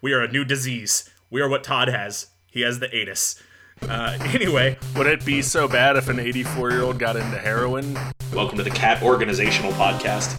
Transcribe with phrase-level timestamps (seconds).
[0.00, 1.08] We are a new disease.
[1.30, 2.28] We are what Todd has.
[2.46, 3.42] He has the anus.
[3.82, 7.98] Uh, anyway, Would it be so bad if an 84 year old got into heroin?
[8.32, 10.38] welcome to the Cat Organizational Podcast.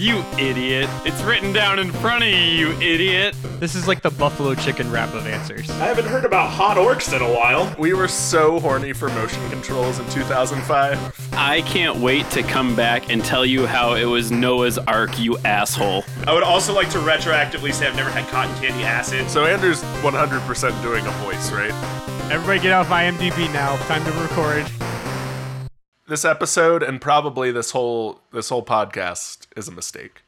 [0.00, 0.88] You idiot.
[1.04, 3.36] It's written down in front of you, you idiot.
[3.58, 5.68] This is like the buffalo chicken wrap of answers.
[5.72, 7.76] I haven't heard about hot orcs in a while.
[7.78, 11.34] We were so horny for motion controls in 2005.
[11.34, 15.36] I can't wait to come back and tell you how it was Noah's Ark, you
[15.44, 16.04] asshole.
[16.26, 19.28] I would also like to retroactively say I've never had cotton candy acid.
[19.28, 21.72] So Andrew's 100% doing a voice, right?
[22.32, 23.76] Everybody get off IMDb now.
[23.84, 24.64] Time to record.
[26.10, 30.22] This episode and probably this whole this whole podcast is a mistake.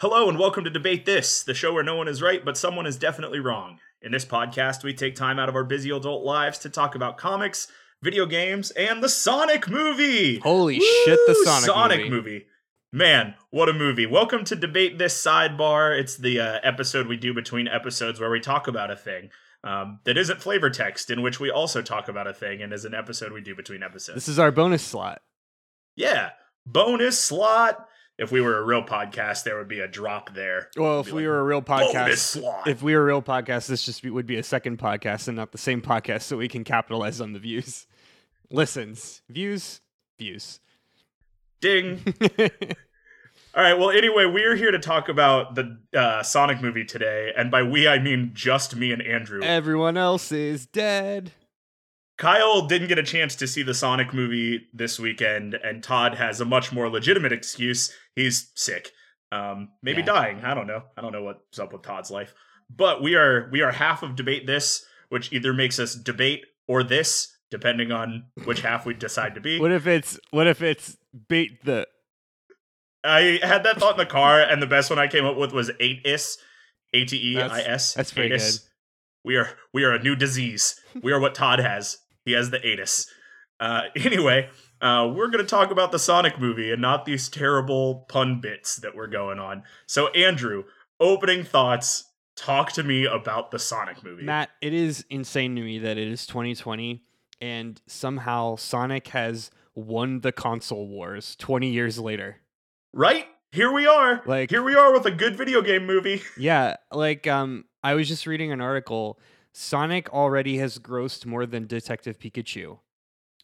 [0.00, 2.86] Hello and welcome to Debate This, the show where no one is right, but someone
[2.86, 3.80] is definitely wrong.
[4.00, 7.18] In this podcast, we take time out of our busy adult lives to talk about
[7.18, 7.66] comics,
[8.00, 10.38] video games, and the Sonic movie.
[10.38, 11.62] Holy shit, the Woo!
[11.62, 12.10] Sonic movie.
[12.10, 12.46] movie.
[12.92, 14.06] Man, what a movie.
[14.06, 15.98] Welcome to Debate This Sidebar.
[15.98, 19.30] It's the uh, episode we do between episodes where we talk about a thing
[19.64, 22.84] um, that isn't flavor text, in which we also talk about a thing, and is
[22.84, 24.14] an episode we do between episodes.
[24.14, 25.22] This is our bonus slot.
[25.96, 26.30] yeah,
[26.66, 27.88] bonus slot.
[28.16, 30.68] If we were a real podcast, there would be a drop there.
[30.76, 33.84] Well, if we like, were a real podcast, if we were a real podcast, this
[33.84, 36.62] just be, would be a second podcast and not the same podcast, so we can
[36.62, 37.86] capitalize on the views,
[38.50, 39.80] listens, views,
[40.16, 40.60] views.
[41.60, 42.14] Ding.
[43.56, 43.78] All right.
[43.78, 47.86] Well, anyway, we're here to talk about the uh, Sonic movie today, and by we
[47.86, 49.40] I mean just me and Andrew.
[49.42, 51.32] Everyone else is dead.
[52.18, 56.40] Kyle didn't get a chance to see the Sonic movie this weekend, and Todd has
[56.40, 57.92] a much more legitimate excuse.
[58.16, 58.90] He's sick,
[59.30, 60.06] um, maybe Yeah.
[60.06, 60.40] dying.
[60.44, 60.82] I don't know.
[60.96, 62.34] I don't know what's up with Todd's life.
[62.70, 66.82] But we are we are half of debate this, which either makes us debate or
[66.82, 69.60] this, depending on which half we decide to be.
[69.60, 70.96] What if it's what if it's
[71.28, 71.86] bait the
[73.04, 75.52] I had that thought in the car, and the best one I came up with
[75.52, 76.38] was eight is,
[76.92, 77.94] A T E I S.
[77.94, 78.68] That's- pretty Atis.
[79.24, 80.78] We are we are a new disease.
[81.02, 81.98] We are what Todd has.
[82.24, 83.06] He has the atis.
[83.58, 84.48] Uh, anyway,
[84.80, 88.94] uh, we're gonna talk about the Sonic movie and not these terrible pun bits that
[88.94, 89.62] were going on.
[89.86, 90.64] So, Andrew,
[91.00, 92.10] opening thoughts.
[92.36, 94.24] Talk to me about the Sonic movie.
[94.24, 97.00] Matt, it is insane to me that it is 2020
[97.40, 102.38] and somehow Sonic has won the console wars 20 years later.
[102.94, 104.22] Right here we are.
[104.26, 106.22] Like- here we are with a good video game movie.
[106.38, 109.18] Yeah, like um I was just reading an article.
[109.52, 112.78] Sonic already has grossed more than Detective Pikachu.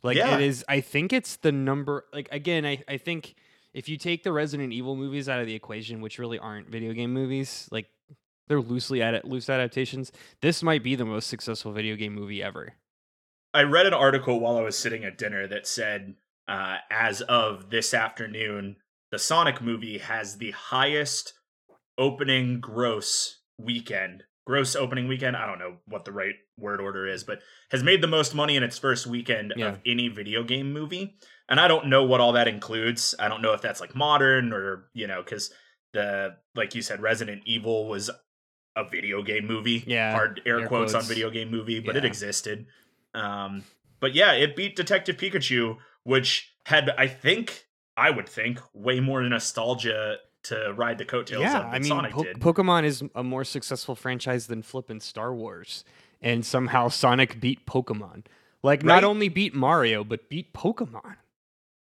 [0.02, 0.34] Like Yeah.
[0.36, 3.34] it is I think it's the number like again, I, I think
[3.72, 6.92] if you take the Resident Evil movies out of the equation, which really aren't video
[6.92, 7.86] game movies, like
[8.48, 10.10] they're loosely at loose adaptations,
[10.42, 12.74] this might be the most successful video game movie ever.
[13.54, 16.14] I read an article while I was sitting at dinner that said,
[16.48, 18.76] uh, as of this afternoon,
[19.10, 21.34] the Sonic movie has the highest
[21.98, 24.24] opening gross weekend.
[24.46, 25.36] Gross opening weekend.
[25.36, 27.40] I don't know what the right word order is, but
[27.70, 29.68] has made the most money in its first weekend Yeah.
[29.68, 31.16] of any video game movie.
[31.48, 33.14] And I don't know what all that includes.
[33.18, 35.52] I don't know if that's like modern or, you know, because
[35.92, 38.10] the, like you said, Resident Evil was
[38.76, 39.82] a video game movie.
[39.86, 42.66] Yeah, Hard air, air quotes, on video game movie, but it existed.
[43.14, 43.64] Um,
[43.98, 47.66] but yeah, it beat Detective Pikachu, which had, I think,
[48.00, 52.24] I would think, way more nostalgia to ride the coattails yeah, I mean Sonic Po-
[52.24, 52.40] did.
[52.40, 55.84] Pokemon is a more successful franchise than flippin' Star Wars.
[56.22, 58.24] And somehow Sonic beat Pokemon.
[58.62, 58.86] Like Right?
[58.94, 61.16] not only beat Mario, but beat Pokemon.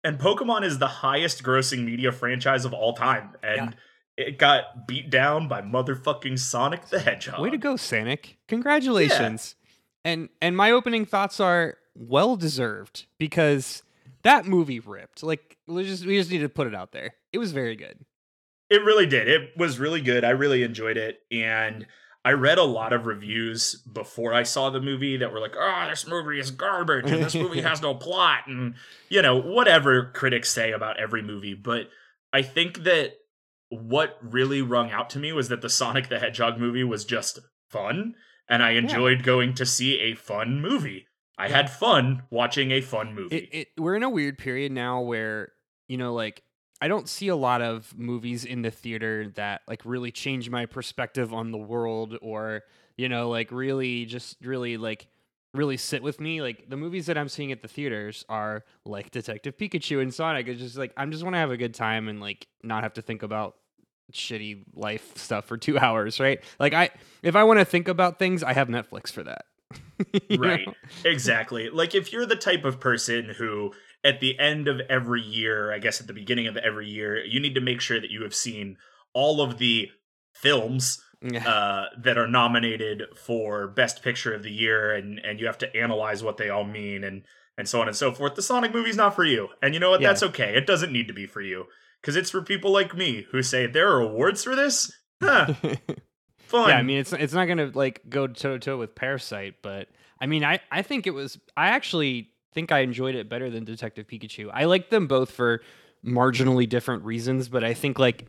[0.04, 3.34] and Pokemon is the highest grossing media franchise of all time.
[3.42, 3.76] And
[4.16, 7.40] it got beat down by motherfucking Sonic the Hedgehog.
[7.40, 8.38] Way to go, Sonic.
[8.48, 9.54] Congratulations.
[10.04, 13.82] And and my opening thoughts are well deserved because
[14.22, 15.22] that movie ripped.
[15.22, 17.14] Like we just we just need to put it out there.
[17.32, 17.98] It was very good.
[18.70, 19.28] It really did.
[19.28, 20.24] It was really good.
[20.24, 21.20] I really enjoyed it.
[21.32, 21.86] And
[22.24, 25.86] I read a lot of reviews before I saw the movie that were like, oh,
[25.88, 28.74] this movie is garbage and this movie has no plot and,
[29.08, 31.54] you know, whatever critics say about every movie.
[31.54, 31.88] But
[32.32, 33.12] I think that
[33.70, 37.38] what really rung out to me was that the Sonic the Hedgehog movie was just
[37.70, 38.14] fun.
[38.50, 41.06] And I enjoyed going to see a fun movie.
[41.38, 43.36] I had fun watching a fun movie.
[43.36, 45.52] It, it we're in a weird period now where,
[45.86, 46.42] you know, like
[46.80, 50.66] I don't see a lot of movies in the theater that like really change my
[50.66, 52.62] perspective on the world or,
[52.96, 55.06] you know, like really just really like
[55.54, 56.42] really sit with me.
[56.42, 60.48] Like the movies that I'm seeing at the theaters are like Detective Pikachu and Sonic.
[60.48, 62.94] It's just like I'm just want to have a good time and like not have
[62.94, 63.56] to think about
[64.12, 66.42] shitty life stuff for 2 hours, right?
[66.58, 66.90] Like I
[67.22, 69.44] if I want to think about things, I have Netflix for that.
[70.38, 70.74] Right know?
[71.04, 73.72] exactly like if you're the type of person who
[74.04, 77.40] at the end of every year i guess at the beginning of every year you
[77.40, 78.76] need to make sure that you have seen
[79.12, 79.88] all of the
[80.34, 85.58] films uh, that are nominated for Best Picture of the Year, and and you have
[85.58, 87.24] to analyze what they all mean, and
[87.56, 88.34] and so on and so forth.
[88.36, 90.00] The Sonic movie's not for you, and you know what?
[90.00, 90.08] Yeah.
[90.08, 90.56] That's okay.
[90.56, 91.64] It doesn't need to be for you
[92.00, 94.92] because it's for people like me who say there are awards for this.
[95.20, 95.54] Huh,
[96.48, 96.70] fun.
[96.70, 99.88] yeah, I mean it's it's not gonna like go toe to toe with Parasite, but
[100.20, 103.64] I mean I I think it was I actually think I enjoyed it better than
[103.64, 104.50] Detective Pikachu.
[104.52, 105.62] I like them both for
[106.04, 108.26] marginally different reasons, but I think like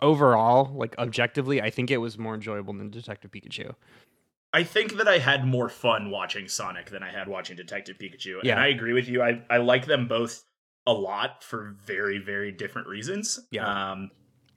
[0.00, 3.74] overall, like objectively, I think it was more enjoyable than Detective Pikachu.
[4.52, 8.40] I think that I had more fun watching Sonic than I had watching Detective Pikachu.
[8.42, 8.52] Yeah.
[8.52, 9.22] And I agree with you.
[9.22, 10.44] I, I like them both
[10.86, 13.40] a lot for very, very different reasons.
[13.50, 13.92] Yeah.
[13.92, 14.10] Um,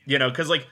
[0.06, 0.68] you know, because like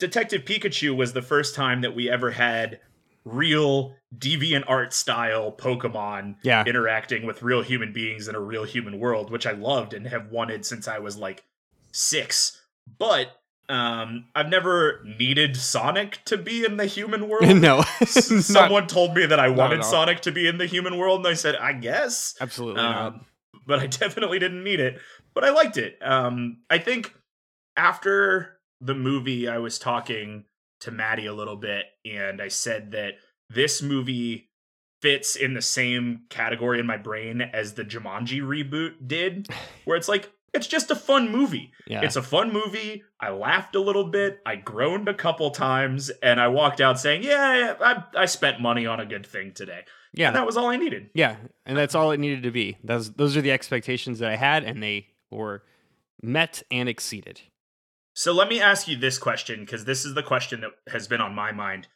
[0.00, 2.80] Detective Pikachu was the first time that we ever had
[3.24, 6.64] real deviant art style Pokemon Yeah.
[6.66, 10.30] interacting with real human beings in a real human world, which I loved and have
[10.30, 11.44] wanted since I was like
[11.92, 12.60] six.
[12.98, 13.36] But
[13.68, 17.56] um, I've never needed Sonic to be in the human world.
[17.60, 19.84] no, Someone told me that I wanted.
[19.84, 22.34] Sonic to be in the human world, and I said, I guess.
[22.40, 23.06] absolutely not.
[23.14, 23.26] Um,
[23.66, 24.98] but I definitely didn't need it.
[25.34, 25.98] But I liked it.
[26.02, 27.14] Um, I think
[27.76, 30.44] after the movie, I was talking
[30.80, 33.14] to Maddie a little bit, and I said that
[33.48, 34.48] this movie
[35.02, 39.48] fits in the same category in my brain as the Jumanji reboot did,
[39.84, 41.72] where it's like, it's just a fun movie.
[41.86, 43.02] Yeah, It's a fun movie.
[43.20, 44.40] I laughed a little bit.
[44.44, 48.84] I groaned a couple times, and I walked out saying, "Yeah, I, I spent money
[48.84, 51.10] on a good thing today." yeah, And that was all I needed.
[51.14, 51.36] yeah,
[51.66, 52.78] and that's all it needed to be.
[52.82, 55.62] Those those are the expectations that I had, and they were
[56.20, 57.40] met and exceeded.
[58.14, 61.20] So let me ask you this question, because this is the question that has been
[61.20, 61.88] on my mind.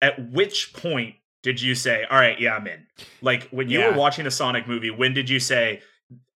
[0.00, 2.86] At which point did you say, "All right, yeah, I'm in"?
[3.20, 3.90] Like when you Yeah.
[3.90, 5.82] were watching a Sonic movie, when did you say,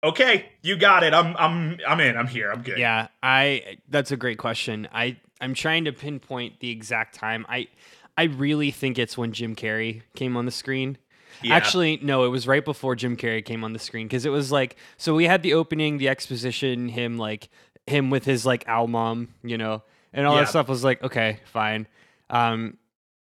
[0.04, 1.14] "Okay, you got it.
[1.14, 2.16] I'm, I'm, I'm in.
[2.16, 2.50] I'm here.
[2.50, 4.88] I'm good." Yeah, I that's a great question.
[4.92, 7.46] I I'm trying to pinpoint the exact time.
[7.48, 7.68] I
[8.16, 10.98] I really think it's when Jim Carrey came on the screen.
[11.42, 11.54] Yeah.
[11.54, 14.50] Actually, no, it was right before Jim Carrey came on the screen because it was
[14.50, 17.48] like so we had the opening, the exposition, him like
[17.86, 20.42] him with his like owl mom, you know, and all Yeah.
[20.42, 21.86] that stuff was like okay, fine.
[22.30, 22.78] Um,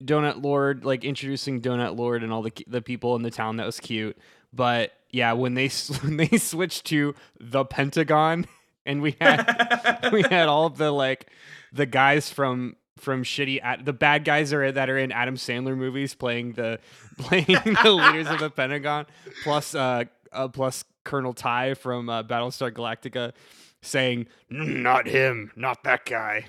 [0.03, 3.65] Donut Lord like introducing Donut Lord and all the the people in the town that
[3.65, 4.17] was cute,
[4.53, 5.67] but yeah, when they
[6.01, 8.47] when they switched to the Pentagon
[8.85, 11.27] and we had we had all of the like
[11.73, 15.75] the guys from from shitty at the bad guys are that are in Adam Sandler
[15.75, 16.79] movies playing the
[17.17, 19.05] playing the leaders of the Pentagon
[19.43, 23.33] plus uh, uh plus Colonel Tigh from uh, Battlestar Galactica
[23.81, 26.45] saying "Mm, not him not that guy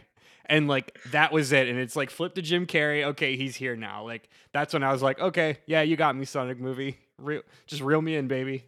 [0.46, 3.76] and like that was it and it's like flip to Jim Carrey okay he's here
[3.76, 6.98] now like that's when I was like okay yeah you got me Sonic movie
[7.66, 8.64] just reel me in baby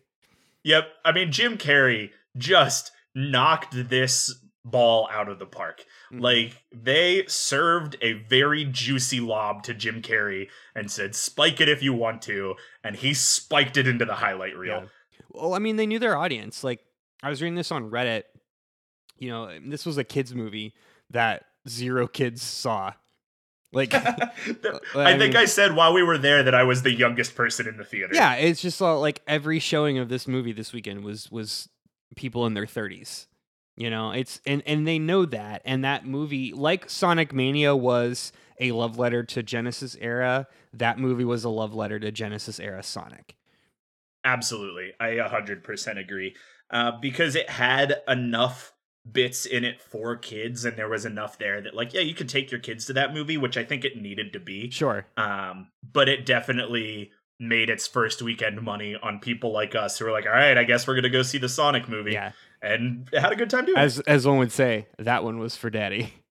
[0.64, 0.84] Yep.
[1.04, 4.32] I mean, Jim Carrey just knocked this
[4.64, 5.84] ball out of the park.
[6.12, 6.20] Mhm.
[6.20, 11.82] Like, they served a very juicy lob to Jim Carrey and said, spike it if
[11.82, 12.54] you want to.
[12.84, 14.88] And he spiked it into the highlight reel.
[15.30, 16.62] Well, I mean, they knew their audience.
[16.62, 16.80] Like,
[17.24, 18.22] I was reading this on Reddit.
[19.18, 20.74] You know, this was a kids movie
[21.10, 22.92] that zero kids saw.
[23.72, 24.30] Like, I
[24.94, 27.66] I think mean- I said while we were there that I was the youngest person
[27.66, 28.14] in the theater.
[28.14, 31.68] yeah, it's just all, like every showing of this movie this weekend was was
[32.16, 33.26] people in their thirties.
[33.76, 38.30] You know, it's and and they know that, and that movie, like Sonic Mania, was
[38.60, 40.46] a love letter to Genesis era.
[40.74, 43.36] That movie was a love letter to Genesis era Sonic.
[44.24, 44.92] Absolutely.
[45.00, 46.36] I 100% agree.
[46.70, 48.71] Uh, because it had enough
[49.10, 52.28] bits in it for kids, and there was enough there that, like, yeah, you could
[52.28, 54.70] take your kids to that movie, which I think it needed to be.
[54.70, 55.06] Sure.
[55.16, 60.12] Um, but it definitely made its first weekend money on people like us who were
[60.12, 62.12] like, all right, I guess we're to go see the Sonic movie.
[62.12, 62.32] Yeah.
[62.62, 63.80] And had a good time doing it.
[63.80, 66.14] As as one would say, that one was for daddy.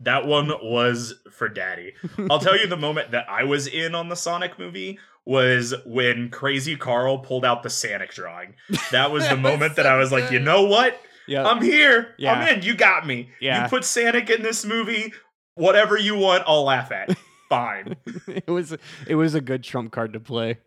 [0.00, 1.94] That one was for daddy.
[2.28, 6.28] I'll tell you the moment that I was in on the Sonic movie was when
[6.28, 8.54] Crazy Carl pulled out the Sonic drawing.
[8.90, 11.00] That was the That was moment that I was like, you know what?
[11.26, 11.46] Yeah.
[11.46, 12.14] I'm here.
[12.18, 12.32] Yeah.
[12.34, 12.62] I'm in.
[12.62, 13.30] You got me.
[13.40, 13.64] Yeah.
[13.64, 15.12] You put Sonic in this movie,
[15.54, 17.16] whatever you want, I'll laugh at.
[17.48, 17.96] Fine.
[18.28, 18.74] it was
[19.06, 20.58] it was a good trump card to play.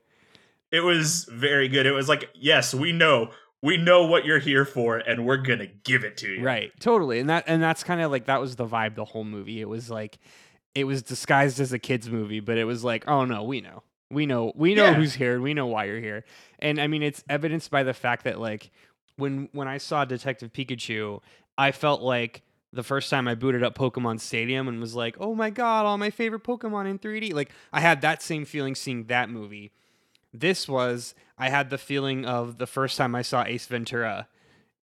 [0.72, 1.86] it was very good.
[1.86, 3.32] It was like, yes, we know.
[3.64, 6.44] We know what you're here for, and we're gonna give it to you.
[6.44, 6.72] Right.
[6.80, 7.20] Totally.
[7.20, 9.60] And that and that's kind of like that was the vibe the whole movie.
[9.60, 10.20] It was like
[10.76, 13.82] it was disguised as a kids movie, but it was like, oh no, we know.
[14.12, 14.94] We know we know Yeah.
[14.94, 15.42] who's here.
[15.42, 16.26] We know why you're here.
[16.60, 18.70] And I mean it's evidenced by the fact that like
[19.18, 21.22] when when I saw Detective Pikachu,
[21.58, 22.42] I felt like
[22.74, 25.98] the first time I booted up Pokemon Stadium and was like, "Oh my god, all
[25.98, 29.72] my favorite Pokemon in 3D." Like I had that same feeling seeing that movie.
[30.34, 34.28] This was I had the feeling of the first time I saw Ace Ventura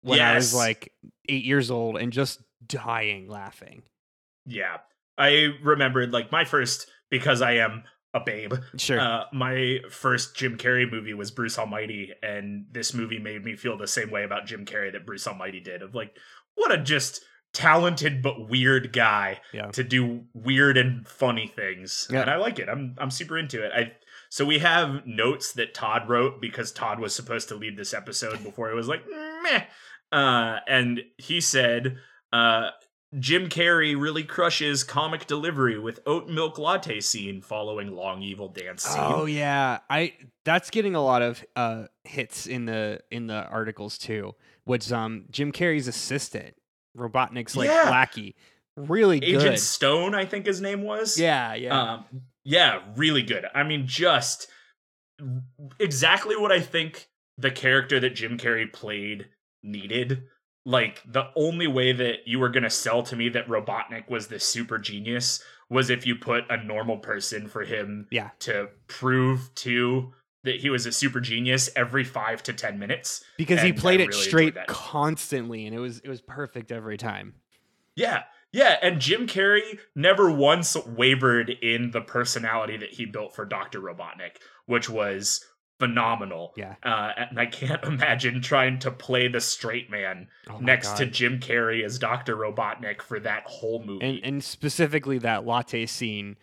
[0.02, 0.92] when I was like
[1.28, 3.84] 8 years old and just dying laughing.
[4.46, 4.78] Yeah.
[5.18, 7.84] I remembered like my first because I am
[8.16, 8.54] a babe.
[8.78, 9.00] Sure.
[9.00, 13.78] Uh, my first Jim Carrey movie was Bruce Almighty, and this movie made me feel
[13.78, 15.82] the same way about Jim Carrey that Bruce Almighty did.
[15.84, 16.16] Of like,
[16.56, 17.22] what a just
[17.54, 19.68] talented but weird guy Yeah.
[19.72, 22.22] to do weird and funny things, Yeah.
[22.22, 22.68] and I like it.
[22.70, 23.72] I'm I'm super into it.
[23.76, 23.92] I
[24.30, 28.44] so we have notes that Todd wrote because Todd was supposed to lead this episode
[28.44, 29.64] before it was like meh,
[30.12, 31.98] uh, and he said.
[32.34, 32.70] Uh,
[33.20, 38.84] Jim Carrey really crushes comic delivery with oat milk latte scene following long evil dance
[38.84, 39.02] scene.
[39.04, 43.98] Oh yeah, I that's getting a lot of uh hits in the in the articles
[43.98, 44.36] too.
[44.66, 46.56] Which um Jim Carrey's assistant,
[46.98, 47.90] Robotnik's like Yeah.
[47.90, 48.36] lackey,
[48.76, 49.28] really good.
[49.30, 49.60] Agent good.
[49.60, 51.18] Stone, I think his name was.
[51.18, 51.82] Yeah, yeah.
[51.94, 52.06] Um,
[52.44, 53.46] yeah, really good.
[53.54, 54.48] I mean, just
[55.80, 57.08] exactly what I think
[57.38, 59.28] the character that Jim Carrey played
[59.64, 60.24] needed.
[60.66, 64.44] Like the only way that you were gonna sell to me that Robotnik was this
[64.48, 68.32] super genius was if you put a normal person for him Yeah.
[68.40, 73.24] to prove to that he was a super genius every five to ten minutes.
[73.38, 76.72] because he and I played it really straight constantly and it was it was perfect
[76.72, 77.36] every time.
[77.96, 78.24] Yeah.
[78.52, 83.82] Yeah, and Jim Carrey never once wavered in the personality that he built for Dr.
[83.82, 85.44] Robotnik, which was
[85.80, 86.54] phenomenal.
[86.56, 86.76] Yeah.
[86.84, 91.40] Uh, and I can't imagine trying to play the straight man Oh next to Jim
[91.40, 92.36] Carrey as Dr.
[92.36, 94.06] Robotnik for that whole movie.
[94.06, 96.38] and and specifically that latte scene,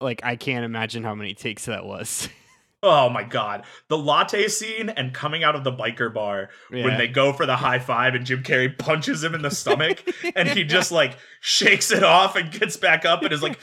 [0.00, 2.28] like I can't imagine how many takes that was.
[2.82, 3.64] oh my god.
[3.88, 6.84] The latte scene and coming out of the biker bar Yeah.
[6.84, 10.02] when they go for the high five and Jim Carrey punches him in the stomach
[10.34, 13.58] and he just like shakes it off and gets back up and is like,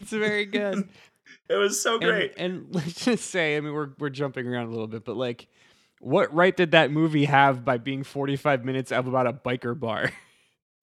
[0.00, 0.88] it's very good.
[1.52, 2.32] It was so And- great.
[2.36, 5.48] And, let's just say, I mean, we're we're jumping around a little bit, but like,
[6.00, 10.10] what right did that movie have by being 45 minutes of about a biker bar?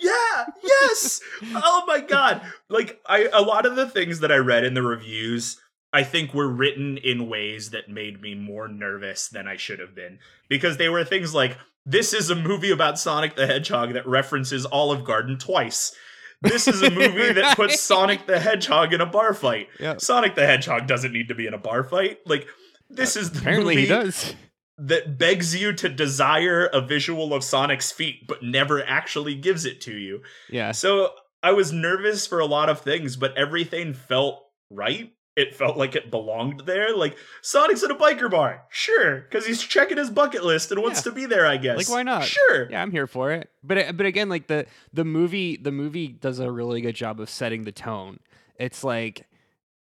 [0.02, 1.20] Yeah, yes.
[1.44, 2.42] oh my god.
[2.70, 5.60] Like I a lot of the things that I read in the reviews
[5.92, 9.94] I think were written in ways that made me more nervous than I should have
[9.94, 14.08] been because they were things like this is a movie about Sonic the Hedgehog that
[14.08, 15.94] references Olive Garden twice.
[16.42, 19.68] This is a movie that puts Sonic the Hedgehog in a bar fight.
[19.80, 19.98] Yeah.
[19.98, 22.20] Sonic the Hedgehog doesn't need to be in a bar fight.
[22.26, 22.48] Like
[22.90, 24.36] this is the Apparently, movie he does.
[24.78, 29.82] that begs you to desire a visual of Sonic's feet but never actually gives it
[29.82, 30.22] to you.
[30.50, 30.72] Yeah.
[30.72, 31.12] So
[31.44, 35.12] I was nervous for a lot of things, but everything felt right.
[35.40, 36.96] It felt like it belonged there.
[36.96, 41.00] Like Sonic's at a biker bar, sure, because he's checking his bucket list and wants
[41.00, 41.12] Yeah.
[41.12, 41.46] to be there.
[41.46, 41.78] I guess.
[41.78, 42.26] Like, why not?
[42.26, 42.70] Sure.
[42.70, 43.50] Yeah, I'm here for it.
[43.64, 47.30] But but again, like the the movie the movie does a really good job of
[47.30, 48.20] setting the tone.
[48.60, 49.26] It's like,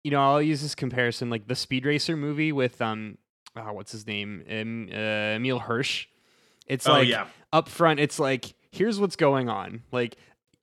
[0.02, 3.18] you know, I'll use this comparison, like the Speed Racer movie with um,
[3.56, 6.06] oh, what's his name, um, uh, Emile Hirsch.
[6.66, 7.26] It's oh like yeah.
[7.52, 9.82] up front, it's like here's what's going on.
[9.92, 10.16] Like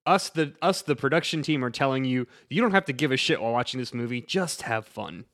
[0.06, 3.18] us the us the production team are telling you you don't have to give a
[3.18, 4.22] shit while watching this movie.
[4.22, 5.26] Just have fun.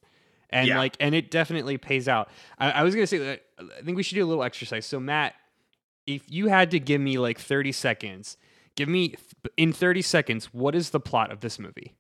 [0.50, 0.78] And Yeah.
[0.78, 2.30] like and it definitely pays out.
[2.58, 4.86] I, I was gonna say that I think we should do a little exercise.
[4.86, 5.36] So Matt,
[6.06, 8.38] if you had to give me like 30 seconds,
[8.76, 9.16] give me
[9.58, 11.96] in 30 seconds, what is the plot of this movie?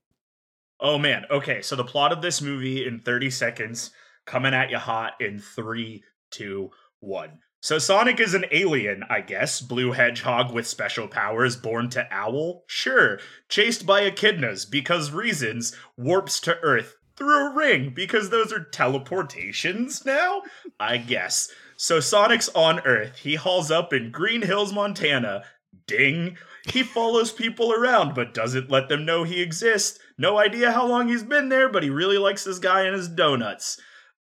[0.79, 1.25] Oh man.
[1.31, 3.91] Okay, so the plot of this movie in 30 seconds,
[4.25, 6.69] coming at you hot in three, two,
[6.99, 7.39] one.
[7.59, 9.61] So Sonic is an alien, I guess.
[9.61, 12.63] Blue hedgehog with special powers, born to owl.
[12.67, 13.19] Sure.
[13.49, 15.75] Chased by echidnas because reasons.
[15.97, 20.43] Warps to Earth through a ring because those are teleportations now.
[20.79, 21.51] I guess.
[21.75, 23.17] So Sonic's on Earth.
[23.17, 25.43] He hauls up in Green Hills, Montana.
[25.87, 26.37] Ding.
[26.65, 29.99] He follows people around but doesn't let them know he exists.
[30.17, 33.07] No idea how long he's been there, but he really likes this guy and his
[33.07, 33.79] donuts.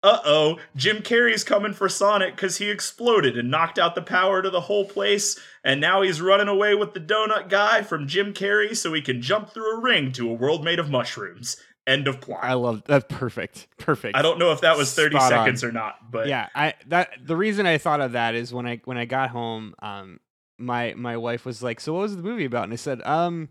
[0.08, 4.42] Uh oh, Jim Carrey's coming for Sonic because he exploded and knocked out the power
[4.42, 8.34] to the whole place, and now he's running away with the donut guy from Jim
[8.34, 11.58] Carrey so he can jump through a ring to a world made of mushrooms.
[11.86, 12.40] End of plot.
[12.44, 13.68] I love that's perfect.
[13.78, 14.16] Perfect.
[14.18, 15.40] I don't know if that was 30 Spot on.
[15.40, 18.66] seconds or not, but yeah i that the reason i thought of that is when
[18.66, 20.20] i when i got home um
[20.58, 23.48] my my wife was like so what was the movie about and i said um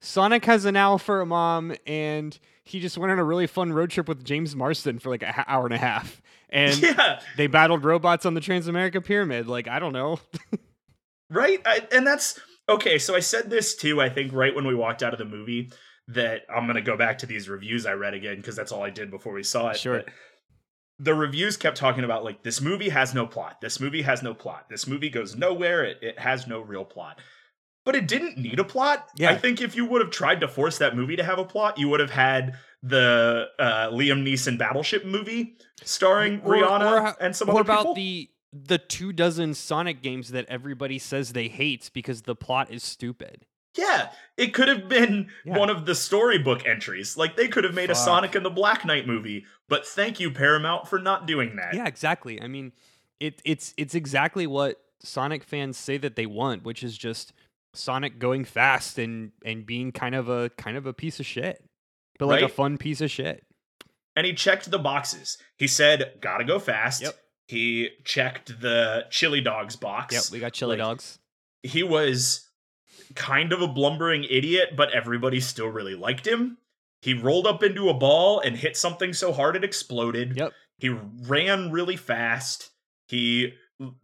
[0.00, 3.72] sonic has an owl for a mom and he just went on a really fun
[3.72, 7.46] road trip with james marsden for like an hour and a half and yeah, they
[7.46, 10.18] battled robots on the transamerica pyramid like i don't know
[11.30, 11.60] right?
[11.64, 12.98] I, and that's okay.
[12.98, 15.70] So I said this too, I think, right when we walked out of the movie,
[16.08, 18.82] that I'm going to go back to these reviews I read again because that's all
[18.82, 19.76] I did before we saw it.
[19.76, 19.98] Sure.
[19.98, 20.08] but
[20.98, 23.60] the reviews kept talking about like this movie has no plot.
[23.60, 24.68] This movie has no plot.
[24.68, 25.84] This movie goes nowhere.
[25.84, 27.20] It, it has no real plot.
[27.88, 29.08] But it didn't need a plot.
[29.16, 29.30] Yeah.
[29.30, 31.78] I think if you would have tried to force that movie to have a plot,
[31.78, 37.16] you would have had the uh, Liam Neeson Battleship movie starring Or- Rihanna or how-
[37.18, 37.76] and some other people.
[37.76, 42.34] what about the the two dozen sonic games that everybody says they hate because the
[42.36, 45.56] plot is stupid Yeah, it could have been Yeah.
[45.56, 47.16] one of the storybook entries.
[47.16, 50.30] Like they could have made a Sonic and the Black Knight movie, but thank you
[50.30, 51.72] Paramount for not doing that.
[51.74, 52.38] Yeah, exactly.
[52.42, 52.72] I mean,
[53.18, 57.32] it it's it's exactly what Sonic fans say that they want, which is just
[57.78, 61.64] Sonic going fast and and being kind of a kind of a piece of shit,
[62.18, 63.44] but like a fun piece of shit.
[64.16, 65.38] And he checked the boxes.
[65.56, 67.14] He said, "Gotta go fast." Yep.
[67.46, 70.14] He checked the chili dogs box.
[70.14, 71.18] Yep, we got chili Like, dogs.
[71.62, 72.50] he was
[73.14, 76.58] kind of a blumbering idiot, but everybody still really liked him.
[77.00, 80.36] He rolled up into a ball and hit something so hard it exploded.
[80.36, 80.52] Yep.
[80.78, 82.70] He ran really fast.
[83.06, 83.54] He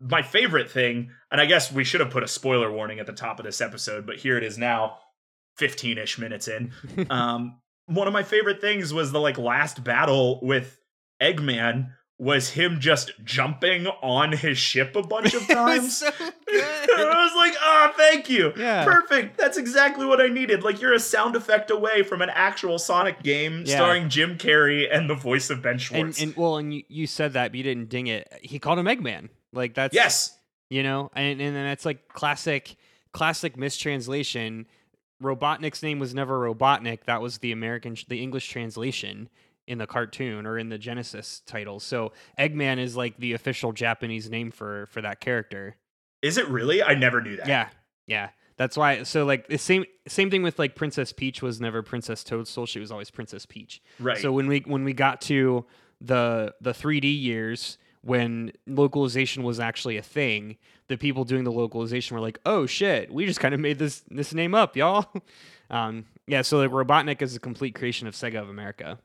[0.01, 3.13] my favorite thing, and I guess we should have put a spoiler warning at the
[3.13, 4.99] top of this episode, but here it is now,
[5.61, 6.73] 15-ish minutes in.
[7.11, 10.81] um one of my favorite things was the like last battle with
[11.23, 15.99] Eggman was him just jumping on his ship a bunch of times.
[15.99, 16.07] so
[16.49, 18.53] I was like, oh, thank you.
[18.57, 18.85] Yeah.
[18.85, 19.37] Perfect.
[19.37, 20.63] That's exactly what I needed.
[20.63, 23.77] Like, you're a sound effect away from an actual Sonic game Yeah.
[23.77, 26.23] starring Jim Carrey and the voice of Ben and Schwartz.
[26.23, 28.33] and well, and you, you said that, but you didn't ding it.
[28.43, 29.29] He called him Eggman.
[29.55, 30.37] Like that's yes.
[30.71, 32.77] you know, and and then that's like classic
[33.13, 34.67] classic mistranslation.
[35.23, 37.05] Robotnik's name was never Robotnik.
[37.05, 39.29] That was the American, the English translation
[39.67, 41.81] in the cartoon or in the Genesis title.
[41.81, 45.77] So Eggman is like the official Japanese name for for that character.
[46.23, 46.83] Is it really?
[46.83, 47.49] I never knew that.
[47.49, 47.69] Yeah,
[48.07, 48.31] yeah.
[48.57, 49.03] That's why.
[49.03, 52.67] So like the same same thing with like Princess Peach was never Princess Toadstool.
[52.67, 53.83] She was always Princess Peach.
[53.99, 54.19] Right.
[54.19, 55.65] So when we when we got to
[56.01, 60.57] the the 3D years when localization was actually a thing,
[60.89, 64.03] the people doing the localization were like, "Oh shit, we just kind of made this
[64.11, 65.07] this name up, y'all."
[65.71, 68.99] Um, yeah, so like Robotnik is a complete creation of Sega of America.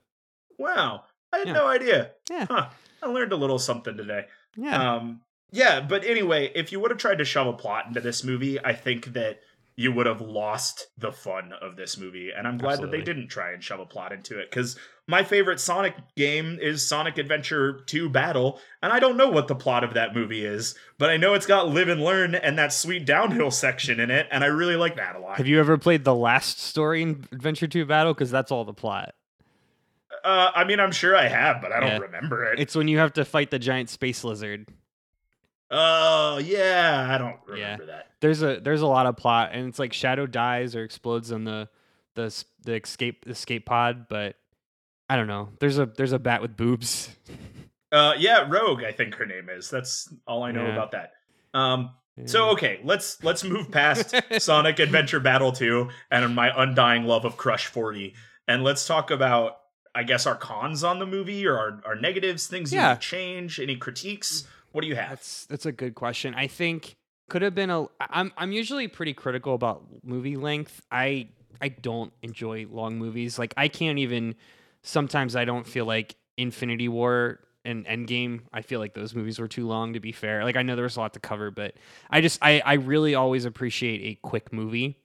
[0.58, 1.06] wow.
[1.32, 1.54] I had Yeah.
[1.54, 2.12] no idea.
[2.30, 2.70] Yeah, Huh.
[3.02, 4.26] I learned a little something today.
[4.58, 8.02] yeah, Um, yeah, but anyway, if you would have tried to shove a plot into
[8.02, 9.40] this movie, I think that
[9.78, 12.32] you would have lost the fun of this movie.
[12.36, 14.78] And I'm glad that they didn't try and shove a plot into it because
[15.10, 18.60] my favorite Sonic game is Sonic Adventure 2 Battle.
[18.84, 21.48] And I don't know what the plot of that movie is, but I know it's
[21.48, 24.28] got Live and Learn and that sweet downhill section in it.
[24.32, 25.38] And I really like that a lot.
[25.38, 28.14] Have you ever played the last story in Adventure Two Battle?
[28.14, 29.16] Because that's all the plot.
[30.24, 31.98] uh, I mean, I'm sure I have, but I don't Yeah.
[32.00, 32.60] remember it.
[32.60, 34.68] It's when you have to fight the giant space lizard.
[35.72, 37.08] oh, yeah.
[37.10, 37.72] I don't Yeah.
[37.74, 38.08] remember that.
[38.22, 41.46] there's a there's a lot of plot and it's like shadow dies or explodes on
[41.46, 41.70] the
[42.16, 44.36] the the escape escape pod but
[45.10, 47.10] i don't know there's a there's a bat with boobs
[47.92, 49.68] Uh, yeah, Rogue, I think her name is.
[49.68, 50.74] That's all I know Yeah.
[50.74, 51.14] about that.
[51.56, 51.90] Um,
[52.26, 57.36] So okay, let's let's move past Sonic Adventure Battle 2 and my undying love of
[57.36, 58.14] Crush 40
[58.48, 59.58] and let's talk about
[59.96, 62.92] I guess our cons on the movie or our, our negatives, things you Yeah.
[62.92, 64.46] would change, any critiques.
[64.72, 65.10] What do you have?
[65.10, 66.96] that's that's a good question i think
[67.28, 71.28] could have been a i'm i'm usually pretty critical about movie length i
[71.60, 74.36] i don't enjoy long movies like i can't even
[74.82, 79.48] sometimes i don't feel like infinity war and endgame i feel like those movies were
[79.48, 81.74] too long to be fair like i know there was a lot to cover but
[82.10, 84.98] i just i i really always appreciate a quick movie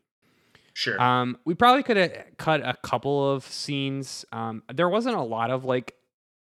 [0.77, 1.01] Sure.
[1.01, 4.25] Um, we probably could have cut a couple of scenes.
[4.33, 5.95] Um, there wasn't a lot of like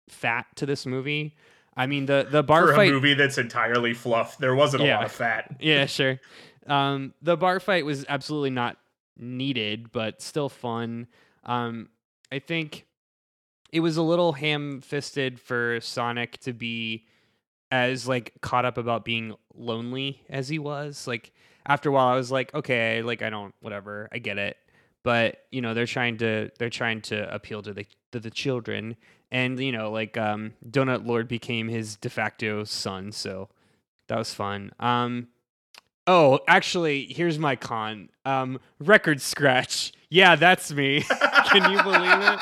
[0.09, 1.37] fat to this movie.
[1.77, 2.89] I mean, the the bar For fight.
[2.89, 5.57] a movie that's entirely fluff, there wasn't a lot of fat.
[5.61, 6.19] yeah, sure.
[6.67, 8.79] Um, the bar fight was absolutely not
[9.17, 11.07] needed, but still fun.
[11.45, 11.89] Um,
[12.33, 12.85] I think
[13.73, 17.07] it was a little ham-fisted for Sonic to be
[17.71, 21.07] as like caught up about being lonely as he was.
[21.07, 21.33] Like
[21.67, 24.57] after a while, I was like, okay, like I don't, whatever, I get it.
[25.03, 28.97] But you know, they're trying to they're trying to appeal to the to the children,
[29.31, 33.49] and you know, like um, Donut Lord became his de facto son, so
[34.09, 34.73] that was fun.
[34.81, 35.29] Um,
[36.09, 38.09] oh, actually, here's my con.
[38.25, 39.93] Um, record scratch.
[40.09, 41.03] Yeah, that's me.
[41.51, 42.41] Can you believe it?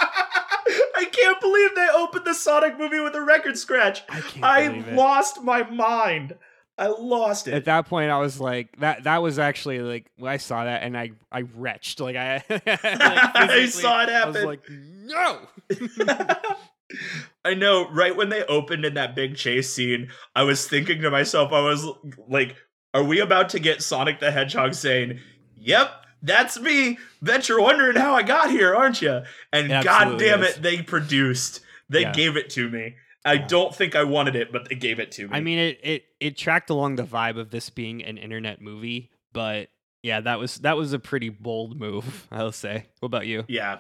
[1.55, 4.03] Believe they opened the Sonic movie with a record scratch.
[4.09, 6.35] I can't I lost my mind.
[6.77, 7.55] I lost it.
[7.55, 9.05] At that point, I was like, that.
[9.05, 12.01] That was actually like when I saw that, and I I retched.
[12.01, 14.37] Like I, like, I saw it happen.
[14.37, 15.41] I was like, no.
[17.45, 21.11] I know, right when they opened in that big chase scene, I was thinking to
[21.11, 21.87] myself, I was
[22.29, 22.57] like,
[22.93, 25.21] are we about to get Sonic the Hedgehog saying,
[25.57, 26.99] Yep, that's me.
[27.23, 29.23] Bet you're wondering how I got here, aren't you?
[29.53, 30.57] And It god damn is.
[30.57, 31.61] it, they produced.
[31.89, 32.13] They Yeah.
[32.13, 32.97] gave it to me.
[33.25, 33.47] I Yeah.
[33.47, 35.31] don't think I wanted it, but they gave it to me.
[35.33, 39.11] I mean, it it it tracked along the vibe of this being an internet movie,
[39.33, 39.69] but
[40.03, 42.27] yeah, that was that was a pretty bold move.
[42.33, 42.87] I'll say.
[43.01, 43.45] What about you?
[43.49, 43.79] Yeah.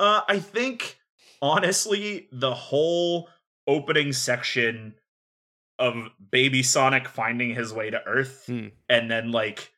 [0.00, 0.98] Uh, I think
[1.40, 3.28] honestly, the whole
[3.66, 4.94] opening section
[5.78, 8.68] of Baby Sonic finding his way to Earth Hmm.
[8.88, 9.71] and then like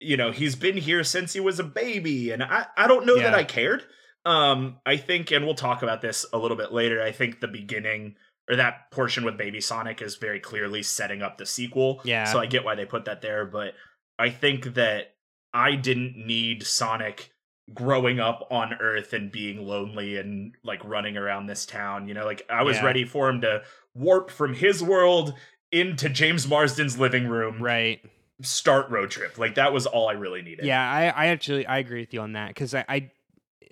[0.00, 3.18] you know, he's been here since he was a baby, and I I don't know
[3.18, 3.84] that I cared.
[4.24, 7.00] Um, I think, and we'll talk about this a little bit later.
[7.02, 8.16] I think the beginning
[8.50, 12.00] or that portion with Baby Sonic is very clearly setting up the sequel.
[12.04, 12.24] Yeah.
[12.24, 13.74] So I get why they put that there, but
[14.18, 15.14] I think that
[15.52, 17.30] I didn't need Sonic
[17.74, 22.08] growing up on Earth and being lonely and like running around this town.
[22.08, 22.86] You know, like I was Yeah.
[22.86, 23.62] ready for him to
[23.94, 25.34] warp from his world
[25.70, 28.00] into James Marsden's living room, Right.
[28.42, 29.38] Start road trip.
[29.38, 30.64] Like that was all I really needed.
[30.64, 33.10] Yeah, I, I actually I agree with you on that because I, I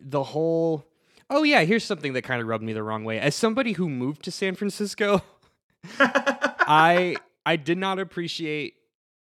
[0.00, 0.84] the whole
[1.30, 3.88] oh yeah here's something that kind of rubbed me the wrong way as somebody who
[3.88, 5.22] moved to San Francisco
[5.98, 8.74] I I did not appreciate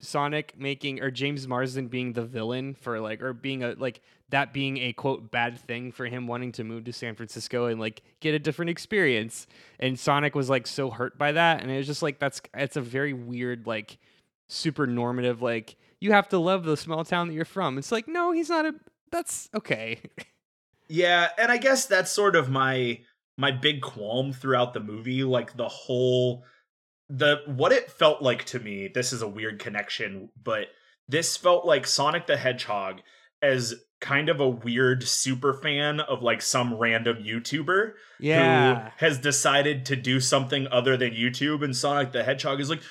[0.00, 4.52] Sonic making or James Marsden being the villain for like or being a like that
[4.52, 8.02] being a quote bad thing for him wanting to move to San Francisco and like
[8.20, 9.46] get a different experience
[9.80, 12.76] and Sonic was like so hurt by that and it was just like that's it's
[12.76, 13.98] a very weird like
[14.48, 18.08] super normative like you have to love the small town that you're from it's like
[18.08, 18.74] no he's not a
[19.10, 20.00] that's okay
[20.88, 23.00] Yeah, and I guess that's sort of my
[23.36, 26.44] my big qualm throughout the movie, like the whole
[27.08, 28.88] the what it felt like to me.
[28.88, 30.68] This is a weird connection, but
[31.08, 33.00] this felt like Sonic the Hedgehog
[33.40, 39.18] as kind of a weird super fan of like some random YouTuber yeah who has
[39.18, 42.82] decided to do something other than YouTube and Sonic the Hedgehog is like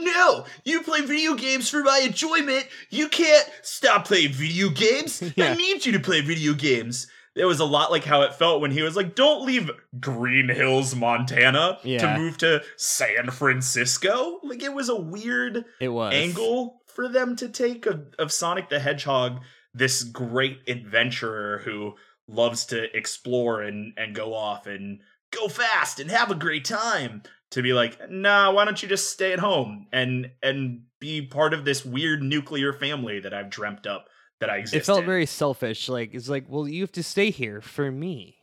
[0.00, 2.66] no, you play video games for my enjoyment.
[2.90, 5.22] You can't stop playing video games.
[5.36, 5.52] Yeah.
[5.52, 7.06] I need you to play video games.
[7.34, 10.48] It was a lot like how it felt when he was like, "Don't leave Green
[10.50, 11.98] Hills, Montana, Yeah.
[12.14, 17.36] to move to San Francisco." Like it was a weird it was angle for them
[17.36, 19.40] to take of, of Sonic the Hedgehog,
[19.72, 21.94] this great adventurer who
[22.28, 27.22] loves to explore and, and go off and go fast and have a great time.
[27.52, 31.54] To be like, nah, why don't you just stay at home and and be part
[31.54, 34.06] of this weird nuclear family that I've dreamt up
[34.40, 35.06] that I exist it felt in.
[35.06, 38.36] very selfish like it's like well you have to stay here for me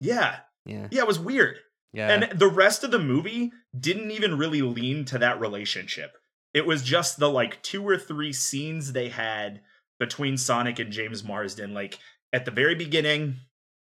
[0.00, 1.56] yeah, yeah yeah, it was weird.
[1.92, 6.12] yeah And the rest of the movie didn't even really lean to that relationship.
[6.52, 9.60] It was just the like two or three scenes they had
[9.98, 11.74] between Sonic and James Marsden.
[11.74, 11.98] Like
[12.32, 13.36] at the very beginning,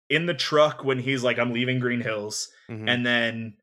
[0.09, 2.47] in the truck when he's like, I'm leaving Green Hills.
[2.69, 2.89] Mhm.
[2.89, 3.55] And then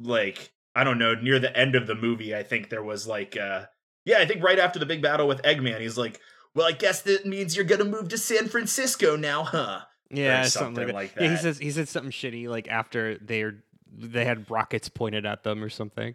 [0.00, 3.36] like, I don't know, near the end of the movie, I think there was like
[3.36, 3.66] uh
[4.04, 6.20] yeah, I think right after the big battle with Eggman, he's like,
[6.54, 9.80] Well, I guess that means you're gonna move to San Francisco now, huh?
[10.10, 11.24] yeah, something, something like, that.
[11.24, 13.62] Yeah, he says he said something shitty like after they're
[13.96, 16.14] they had rockets pointed at them or something.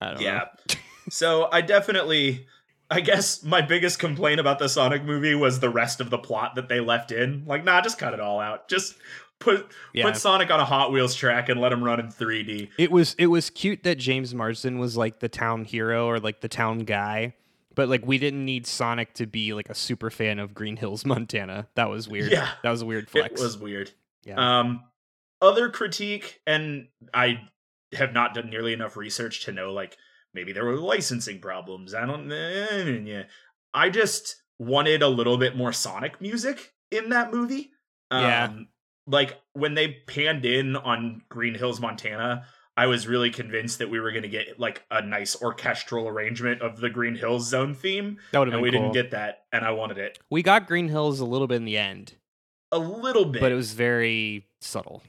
[0.00, 0.26] I don't know.
[0.26, 0.44] yeah.
[0.68, 0.74] know.
[1.10, 2.46] so I definitely
[2.90, 6.54] I guess my biggest complaint about the Sonic movie was the rest of the plot
[6.56, 7.44] that they left in.
[7.46, 8.68] Like, nah, just cut it all out.
[8.68, 8.94] Just
[9.40, 10.04] put Yeah.
[10.04, 12.70] put Sonic on a Hot Wheels track and let him run in 3D.
[12.78, 16.40] It was it was cute that James Marsden was like the town hero or like
[16.40, 17.34] the town guy,
[17.74, 21.04] but like we didn't need Sonic to be like a super fan of Green Hills,
[21.06, 21.68] Montana.
[21.74, 22.30] That was weird.
[22.32, 22.48] Yeah.
[22.62, 23.40] that was a weird flex.
[23.40, 23.90] It was weird.
[24.24, 24.60] yeah.
[24.60, 24.82] Um
[25.42, 27.40] other critique and I
[27.92, 29.96] have not done nearly enough research to know like
[30.32, 31.94] maybe there were licensing problems.
[31.94, 32.28] I don't.
[33.06, 33.24] Yeah.
[33.74, 37.72] I just wanted a little bit more Sonic music in that movie.
[38.10, 38.44] Yeah.
[38.44, 38.68] Um,
[39.06, 44.00] Like when they panned in on Green Hills, Montana, I was really convinced that we
[44.00, 48.18] were going to get like a nice orchestral arrangement of the Green Hills zone theme,
[48.32, 48.92] that would have and been we cool.
[48.92, 51.64] didn't get that, and I wanted it we got Green Hills a little bit in
[51.66, 52.14] the end,
[52.72, 53.40] a little bit.
[53.40, 55.02] but it was very subtle.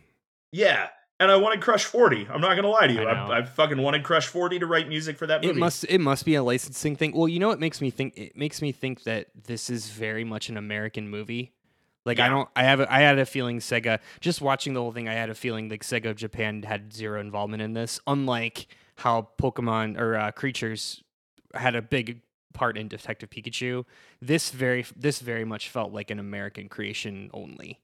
[0.52, 2.28] yeah, and I wanted Crush Forty.
[2.30, 3.14] I'm not going to lie to you, I.
[3.14, 5.56] I, I fucking wanted Crush Forty to write music for that movie.
[5.56, 7.14] It must it must be a licensing thing.
[7.16, 10.24] Well, you know what makes me think it makes me think that this is very
[10.26, 11.55] much an American movie.
[12.06, 14.92] Like I don't I have a, I had a feeling Sega just watching the whole
[14.92, 18.68] thing I had a feeling like Sega of Japan had zero involvement in this unlike
[18.98, 21.04] how Pokemon or uh, Creatures
[21.54, 22.22] had a big
[22.54, 23.86] part in Detective Pikachu.
[24.22, 27.82] This very this very much felt like an American creation only.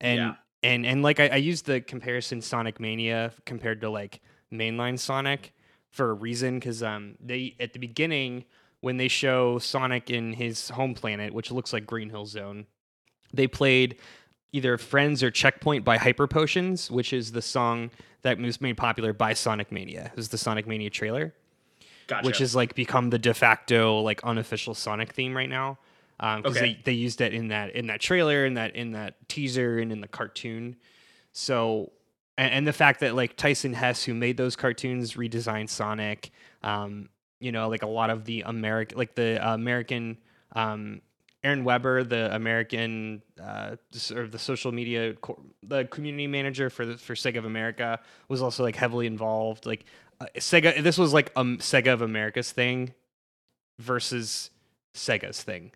[0.00, 0.34] And Yeah.
[0.62, 4.20] and and like I, I used the comparison Sonic Mania compared to like
[4.52, 5.52] mainline Sonic
[5.90, 8.44] for a reason because um they at the beginning
[8.80, 12.66] when they show Sonic in his home planet, which looks like Green Hill Zone,
[13.32, 13.96] they played
[14.52, 17.90] either Friends or Checkpoint by Hyper Potions, which is the song
[18.22, 20.06] that was made popular by Sonic Mania.
[20.06, 21.34] It was the Sonic Mania trailer
[22.08, 22.26] gotcha.
[22.26, 25.78] which has like become the de facto like unofficial Sonic theme right now.
[26.18, 26.74] Because Okay.
[26.74, 29.92] they, they used it in that in that trailer, in that in that teaser, and
[29.92, 30.74] in the cartoon.
[31.32, 31.92] So
[32.36, 36.30] and, and the fact that like Tyson Hess, who made those cartoons, redesigned Sonic.
[36.64, 40.18] Um, you know, like a lot of the American, like the uh, American.
[40.56, 41.02] Um,
[41.48, 46.84] Aaron Webber, the American, uh, sort of the social media, co- the community manager for
[46.84, 49.64] the, for Sega of America, was also like heavily involved.
[49.64, 49.86] Like
[50.20, 52.92] uh, Sega, this was like um Sega of America's thing
[53.78, 54.50] versus
[54.94, 55.72] Sega's thing.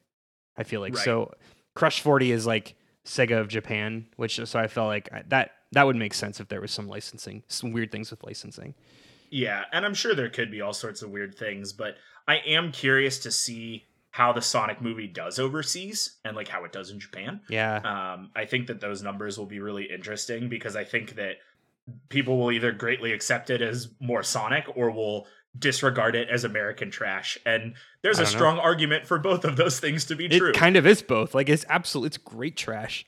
[0.57, 1.05] I feel like Right.
[1.05, 1.33] so.
[1.75, 2.75] Crush Forty is like
[3.07, 6.49] Sega of Japan, which so I felt like I- that that would make sense if
[6.49, 8.75] there was some licensing, some weird things with licensing.
[9.31, 11.97] Yeah, and I'm sure there could be all sorts of weird things, but
[12.29, 16.71] I am curious to see how the Sonic movie does overseas and like how it
[16.73, 17.41] does in Japan.
[17.49, 21.37] Yeah, Um, I think that those numbers will be really interesting because I think that
[22.11, 25.27] people will either greatly accept it as more Sonic or will
[25.59, 27.39] disregard it as American trash.
[27.47, 28.39] And there's a don't know.
[28.39, 30.51] strong argument for both of those things to be it true.
[30.51, 31.35] It kind of is both.
[31.35, 32.07] Like it's absolute.
[32.07, 33.05] It's great trash.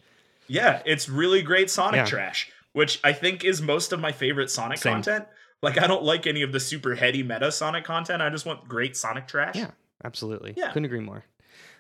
[0.47, 2.05] Yeah, it's really great Sonic Yeah.
[2.07, 4.95] trash, which I think is most of my favorite Sonic Same.
[4.95, 5.27] content.
[5.63, 8.21] Like I don't like any of the super heady meta Sonic content.
[8.23, 9.57] I just want great Sonic trash.
[9.57, 9.71] Yeah,
[10.05, 10.55] absolutely.
[10.57, 10.69] Yeah.
[10.73, 11.25] couldn't agree more.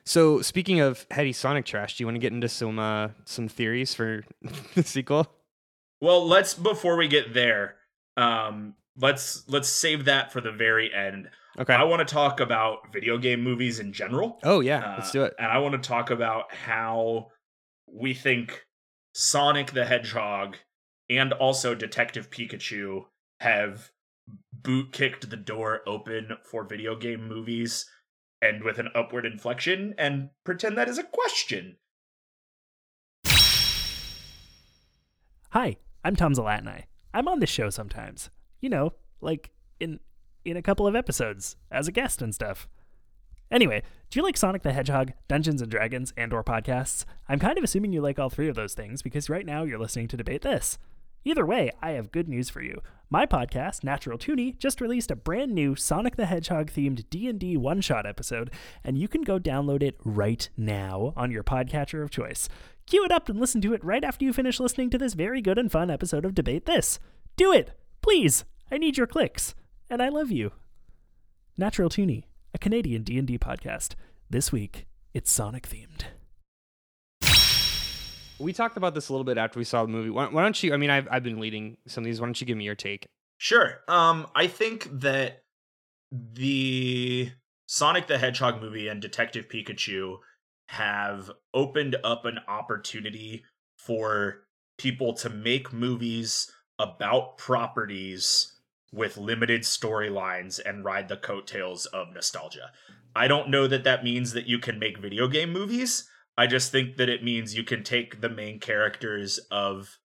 [0.04, 3.48] So speaking of heady Sonic trash, do you want to get into some uh, some
[3.48, 4.24] theories for
[4.74, 5.26] the sequel?
[6.00, 7.76] Well, let's before we get there,
[8.16, 11.30] um, let's let's save that for the very end.
[11.58, 11.72] Okay.
[11.72, 14.40] I want to talk about video game movies in general.
[14.42, 15.34] oh yeah, Uh, let's do it.
[15.38, 17.28] And I want to talk about how
[17.86, 18.66] we think
[19.14, 20.56] Sonic the Hedgehog
[21.08, 23.04] and also Detective Pikachu
[23.40, 23.90] have
[24.52, 27.86] boot kicked the door open for video game movies
[28.44, 31.76] and with an upward inflection and pretend that is a question.
[35.50, 36.84] Hi, I'm Tom Zalatni.
[37.14, 38.28] I'm on this show sometimes.
[38.60, 40.00] You know, like in
[40.44, 42.68] in a couple of episodes as a guest and stuff.
[43.50, 47.04] Anyway, do you like Sonic the Hedgehog, Dungeons and Dragons, and or podcasts?
[47.28, 49.78] I'm kind of assuming you like all three of those things because right now you're
[49.78, 50.78] listening to Debate This.
[51.24, 52.82] Either way, I have good news for you.
[53.08, 58.04] My podcast, Natural Toonie, just released a brand new Sonic the Hedgehog themed D&D one-shot
[58.04, 58.50] episode,
[58.82, 62.48] and you can go download it right now on your podcatcher of choice.
[62.86, 65.40] Cue it up and listen to it right after you finish listening to this very
[65.40, 66.98] good and fun episode of Debate This.
[67.36, 67.70] Do it,
[68.02, 68.44] please.
[68.70, 69.54] I need your clicks,
[69.88, 70.52] and I love you.
[71.56, 73.94] Natural Toonie, a Canadian D&D podcast.
[74.28, 76.04] This week, it's Sonic themed.
[78.44, 80.10] We talked about this a little bit after we saw the movie.
[80.10, 80.74] Why, why don't you?
[80.74, 82.20] I mean, I've I've been leading some of these.
[82.20, 83.06] Why don't you give me your take?
[83.38, 83.80] Sure.
[83.88, 85.44] Um, I think that
[86.12, 87.32] the
[87.66, 90.18] Sonic the Hedgehog movie and Detective Pikachu
[90.68, 93.44] have opened up an opportunity
[93.78, 94.44] for
[94.76, 98.52] people to make movies about properties
[98.92, 102.72] with limited storylines and ride the coattails of nostalgia.
[103.16, 106.10] I don't know that that means that you can make video game movies.
[106.36, 109.98] I just think that it means you can take the main characters of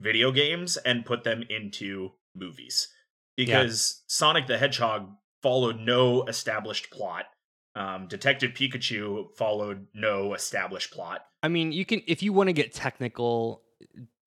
[0.00, 2.88] video games and put them into movies
[3.36, 5.08] because Sonic the Hedgehog
[5.42, 7.26] followed no established plot.
[7.74, 11.24] Um, Detective Pikachu followed no established plot.
[11.42, 13.62] I mean, you can if you want to get technical,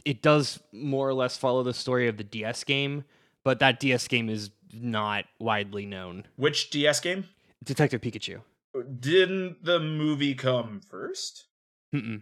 [0.04, 3.04] it does more or less follow the story of the DS game,
[3.44, 6.26] but that DS game is not widely known.
[6.38, 7.26] Which DS game?
[7.64, 8.42] Detective Pikachu.
[9.00, 11.46] Didn't the movie come first?
[11.94, 12.22] Mm-mm.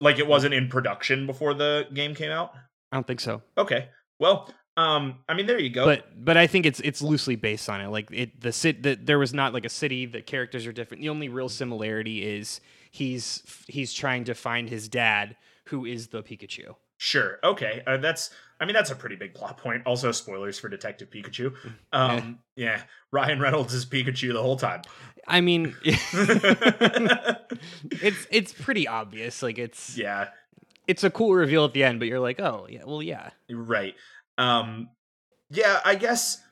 [0.00, 2.52] Like it wasn't in production before the game came out?
[2.92, 3.42] I don't think so.
[3.56, 3.88] Okay.
[4.18, 5.84] Well, um, I mean, there you go.
[5.84, 7.88] But but I think it's it's loosely based on it.
[7.88, 10.06] Like it the cit that there was not like a city.
[10.06, 11.02] The characters are different.
[11.02, 12.60] The only real similarity is
[12.92, 16.76] he's he's trying to find his dad, who is the Pikachu.
[16.96, 17.38] Sure.
[17.42, 17.82] Okay.
[17.86, 18.30] Uh, that's.
[18.60, 19.82] I mean, that's a pretty big plot point.
[19.86, 21.54] Also, spoilers for Detective Pikachu.
[21.92, 22.82] Um, yeah.
[23.12, 24.82] Ryan Reynolds is Pikachu the whole time.
[25.26, 26.16] I mean, it's
[28.30, 29.42] it's pretty obvious.
[29.42, 30.28] Like it's yeah.
[30.86, 33.30] it's a cool reveal at the end, but you're like, oh yeah, well yeah.
[33.50, 33.94] Right.
[34.38, 34.90] Um.
[35.50, 35.80] Yeah.
[35.84, 36.42] I guess.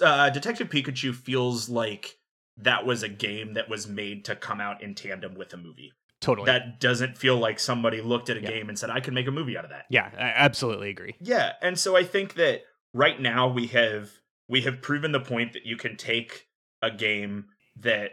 [0.00, 2.18] Uh, Detective Pikachu feels like
[2.56, 5.92] that was a game that was made to come out in tandem with a movie.
[6.24, 6.46] Totally.
[6.46, 8.48] That doesn't feel like somebody looked at a Yeah.
[8.48, 11.16] game and said, "I can make a movie out of that." yeah, I absolutely agree.
[11.20, 12.62] Yeah, and so I think that
[12.94, 14.10] right now we have
[14.48, 16.48] we have proven the point that you can take
[16.82, 18.12] a game that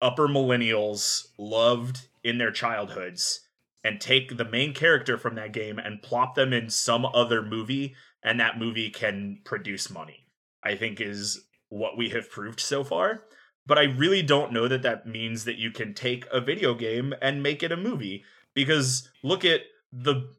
[0.00, 3.40] upper millennials loved in their childhoods
[3.84, 7.94] and take the main character from that game and plop them in some other movie
[8.22, 10.26] and that movie can produce money.
[10.62, 13.24] I think is what we have proved so far.
[13.68, 17.14] But I really don't know that that means that you can take a video game
[17.22, 19.60] and make it a movie because look at
[19.92, 20.30] the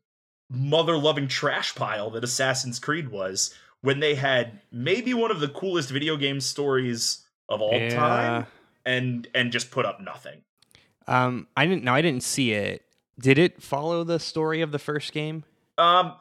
[0.49, 5.47] mother loving trash pile that Assassin's Creed was when they had maybe one of the
[5.47, 7.95] coolest video game stories of all Yeah.
[7.95, 8.47] time
[8.85, 10.41] and and just put up nothing.
[11.07, 11.83] Um, I didn't.
[11.83, 12.83] No, I didn't see it.
[13.19, 15.43] Did it follow the story of the first game?
[15.77, 16.15] Um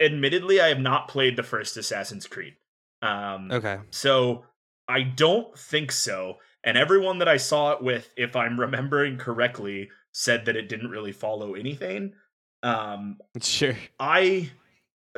[0.00, 2.56] admittedly I have not played the first Assassin's Creed.
[3.00, 3.78] Um Okay.
[3.90, 4.44] so
[4.88, 6.38] I don't think so.
[6.64, 10.90] And everyone that I saw it with, if I'm remembering correctly, said that it didn't
[10.90, 12.14] really follow anything.
[12.62, 13.76] Um Sure.
[13.98, 14.50] I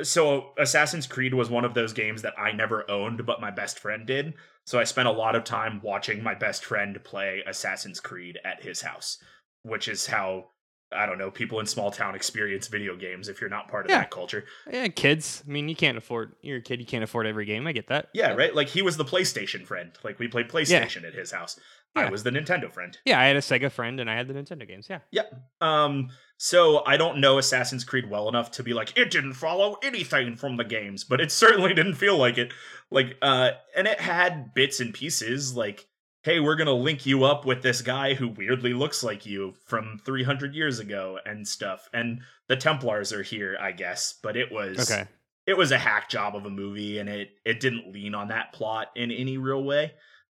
[0.03, 3.79] so Assassin's Creed was one of those games that I never owned, but my best
[3.79, 4.33] friend did.
[4.65, 8.63] So I spent a lot of time watching my best friend play Assassin's Creed at
[8.63, 9.19] his house,
[9.63, 10.47] which is how
[10.95, 13.27] I don't know people in small town experience video games.
[13.29, 13.99] If you're not part of Yeah.
[13.99, 15.43] that culture, Yeah, kids.
[15.47, 16.33] I mean, you can't afford.
[16.41, 16.79] You're a kid.
[16.79, 17.67] You can't afford every game.
[17.67, 18.09] I get that.
[18.13, 18.55] yeah, right.
[18.55, 19.91] Like he was the PlayStation friend.
[20.03, 21.59] Like we played PlayStation at his house.
[21.97, 22.97] I was the Nintendo friend.
[23.05, 24.87] Yeah, I had a Sega friend and I had the Nintendo games.
[24.89, 24.99] Yeah.
[25.11, 25.33] Yep.
[25.61, 29.77] Um, so I don't know Assassin's Creed well enough to be like, it didn't follow
[29.81, 32.51] anything from the games, but it certainly didn't feel like it.
[32.91, 35.87] Like, uh, and it had bits and pieces like,
[36.25, 40.01] hey, we're gonna link you up with this guy who weirdly looks like you from
[40.03, 41.87] 300 years ago and stuff.
[41.93, 45.07] And the Templars are here, I guess, but it was Okay.
[45.45, 48.53] it was a hack job of a movie and it it didn't lean on that
[48.53, 49.93] plot in any real way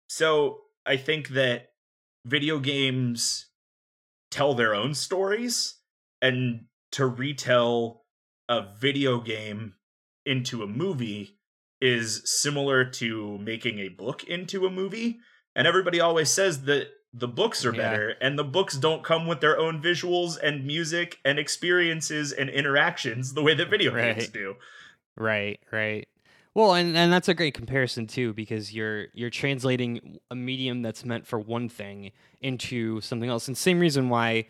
[0.10, 1.70] so i think that
[2.26, 3.46] video games
[4.32, 5.80] tell their own stories
[6.22, 8.06] and to retell
[8.50, 9.74] a video game
[10.26, 11.38] into a movie
[11.80, 15.20] is similar to making a book into a movie
[15.58, 17.78] and everybody always says that the books are Yeah.
[17.92, 22.50] better and the books don't come with their own visuals and music and experiences and
[22.50, 24.56] interactions the way that video games do
[25.18, 26.08] Right, right.
[26.54, 31.04] Well, and, and that's a great comparison too, because you're you're translating a medium that's
[31.06, 33.48] meant for one thing into something else.
[33.48, 34.48] And same reason why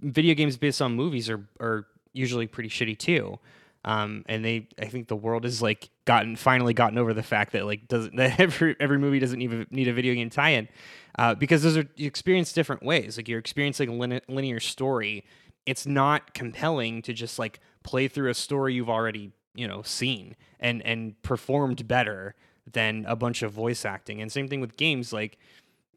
[0.00, 3.38] video games based on movies are are usually pretty shitty too.
[3.84, 7.52] Um, and they, I think the world is like gotten finally gotten over the fact
[7.52, 10.68] that like doesn't that every every movie doesn't even need a video game tie-in,
[11.16, 13.16] uh, because those are you experience different ways.
[13.16, 15.24] Like you're experiencing a line- linear story.
[15.66, 20.34] It's not compelling to just like play through a story you've already you know seen
[20.58, 22.34] and and performed better
[22.72, 24.20] than a bunch of voice acting.
[24.20, 25.38] And same thing with games like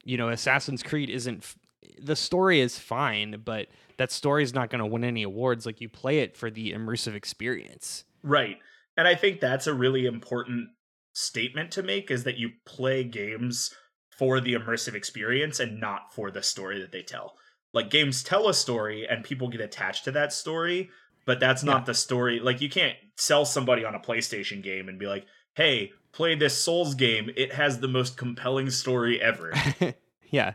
[0.04, 1.58] you know Assassin's Creed isn't f-
[2.00, 5.66] the story is fine, but that story is not going to win any awards.
[5.66, 8.04] Like you play it for the immersive experience.
[8.22, 8.60] Right.
[8.98, 10.70] And I think that's a really important
[11.14, 13.74] statement to make is that you play games
[14.18, 17.36] for the immersive experience and not for the story that they tell.
[17.74, 20.90] Like games tell a story and people get attached to that story,
[21.26, 21.86] but that's not Yeah.
[21.86, 22.40] the story.
[22.40, 25.26] Like you can't sell somebody on a PlayStation game and be like,
[25.56, 27.32] "Hey, play this Souls game.
[27.36, 29.54] It has the most compelling story ever."
[30.30, 30.54] yeah,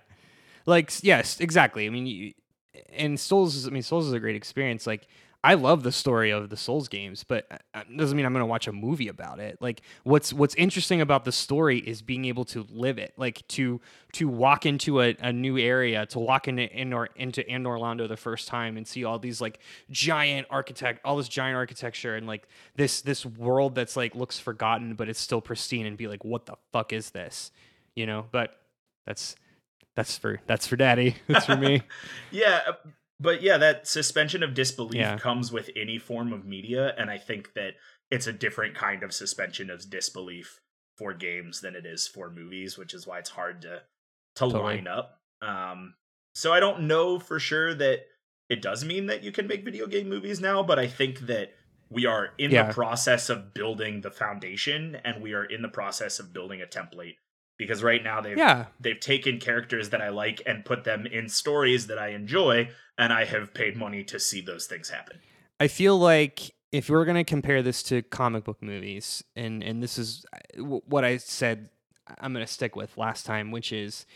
[0.66, 1.86] like yes, exactly.
[1.86, 2.32] I mean, you,
[2.92, 3.66] and Souls.
[3.66, 4.86] I mean, Souls is a great experience.
[4.86, 5.08] Like
[5.44, 8.42] I love the story of the Souls games, but uh, uh, doesn't mean I'm going
[8.42, 9.56] to watch a movie about it.
[9.60, 13.14] Like what's what's interesting about the story is being able to live it.
[13.16, 13.80] Like to
[14.14, 18.08] to walk into a, a new area, to walk into in or into Anor Londo
[18.08, 22.26] the first time and see all these like giant architect, all this giant architecture and
[22.26, 26.24] like this this world that's like looks forgotten but it's still pristine and be like,
[26.24, 27.52] what the fuck is this?
[27.94, 28.58] You know, but
[29.06, 29.36] that's
[29.94, 31.16] that's for that's for daddy.
[31.26, 31.82] That's for me.
[32.30, 32.72] Yeah, uh,
[33.20, 35.18] but yeah, that suspension of disbelief Yeah.
[35.18, 37.74] comes with any form of media, and I think that
[38.10, 40.60] it's a different kind of suspension of disbelief
[40.96, 43.82] for games than it is for movies, which is why it's hard to
[44.34, 44.62] to Totally.
[44.76, 45.20] line up.
[45.42, 45.94] Um,
[46.34, 48.06] so I don't know for sure that
[48.48, 51.54] it does mean that you can make video game movies now, but I think that
[51.90, 52.68] we are in Yeah.
[52.68, 56.66] the process of building the foundation, and we are in the process of building a
[56.66, 57.16] template.
[57.58, 58.66] Because right now they've yeah.
[58.80, 63.12] they've taken characters that I like and put them in stories that I enjoy, and
[63.12, 65.18] I have paid money to see those things happen.
[65.60, 69.98] I feel like if we're gonna compare this to comic book movies, and and this
[69.98, 71.68] is uh, what I said,
[72.20, 74.06] I'm gonna stick with last time, which is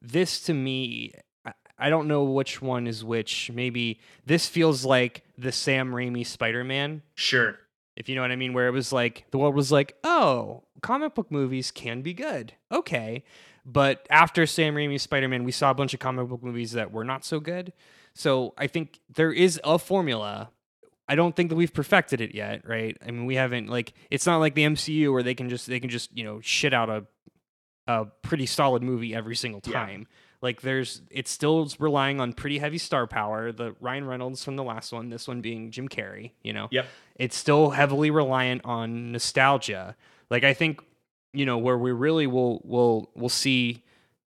[0.00, 1.12] this to me.
[1.46, 3.50] I- I don't know which one is which.
[3.52, 7.58] Maybe this feels like the Sam Raimi Spider-Man Sure.
[7.96, 10.64] If you know what I mean, where it was like the world was like, oh,
[10.80, 12.54] comic book movies can be good.
[12.70, 13.24] Okay.
[13.64, 16.90] But after Sam Raimi's Spider Man, we saw a bunch of comic book movies that
[16.90, 17.72] were not so good.
[18.14, 20.50] So I think there is a formula.
[21.08, 22.96] I don't think that we've perfected it yet, right?
[23.06, 25.80] I mean, we haven't like it's not like the MCU where they can just they
[25.80, 27.06] can just you know shit out a
[27.86, 30.06] a pretty solid movie every single Yeah.
[30.42, 33.52] Like there's it's still relying on pretty heavy star power.
[33.52, 36.86] The Ryan Reynolds from the last one, this one being Jim Carrey, you know Yep.
[37.16, 39.96] it's still heavily reliant on nostalgia.
[40.30, 40.82] Like I think
[41.32, 43.84] you know where we really will will will see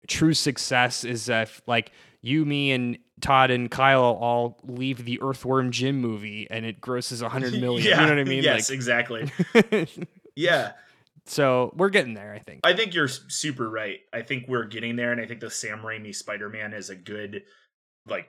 [0.08, 5.72] true success is if like you, me, and Todd and Kyle all leave the Earthworm
[5.72, 7.88] Jim movie and it grosses a hundred million.
[7.88, 8.02] yeah.
[8.02, 8.44] You know what I mean?
[8.44, 9.32] Yes, exactly.
[10.36, 10.72] Yeah.
[11.26, 12.62] So we're getting there, I think.
[12.64, 14.00] I think you're super right.
[14.12, 16.96] I think we're getting there, and I think the Sam Raimi Spider Man is a
[16.96, 17.44] good,
[18.08, 18.28] like,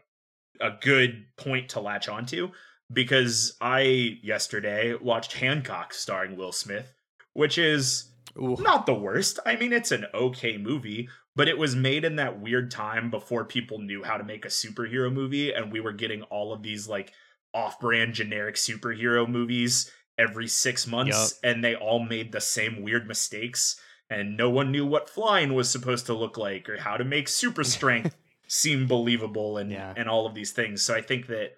[0.61, 2.51] a good point to latch onto
[2.92, 6.92] because I yesterday watched Hancock starring Will Smith,
[7.32, 8.57] which is Ooh.
[8.61, 9.38] not the worst.
[9.45, 13.45] I mean, it's an okay movie, but it was made in that weird time before
[13.45, 16.88] people knew how to make a superhero movie, and we were getting all of these
[16.88, 17.12] like
[17.53, 23.80] off-brand generic superhero movies every six months and they all made the same weird mistakes
[24.10, 27.26] and no one knew what flying was supposed to look like or how to make
[27.28, 28.14] super strength
[28.46, 29.92] seem believable and Yeah.
[29.96, 30.82] and all of these things.
[30.82, 31.52] So I think that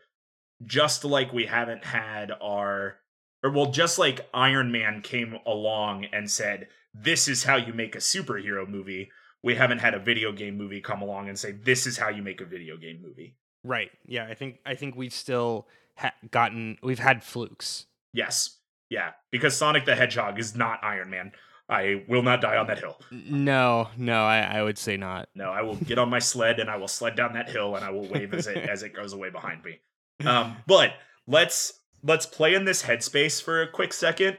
[0.65, 2.97] just like we haven't had our
[3.43, 7.95] or well just like Iron Man came along and said this is how you make
[7.95, 9.11] a superhero movie,
[9.43, 12.23] we haven't had a video game movie come along and say this is how you
[12.23, 13.37] make a video game movie.
[13.63, 13.91] Right.
[14.07, 14.27] Yeah.
[14.27, 17.87] I think I think we've still ha- gotten we've had flukes.
[18.17, 18.59] Yes.
[18.89, 21.33] Yeah, because Sonic the Hedgehog is not Iron Man.
[21.69, 23.01] I will not die on that hill.
[23.11, 25.29] No, no, I, I would say not.
[25.35, 27.85] No, I will get on my sled and I will sled down that hill and
[27.85, 29.81] I will wave as it as it goes away behind me.
[30.25, 30.93] Um, but
[31.27, 34.39] let's let's play in this headspace for a quick second.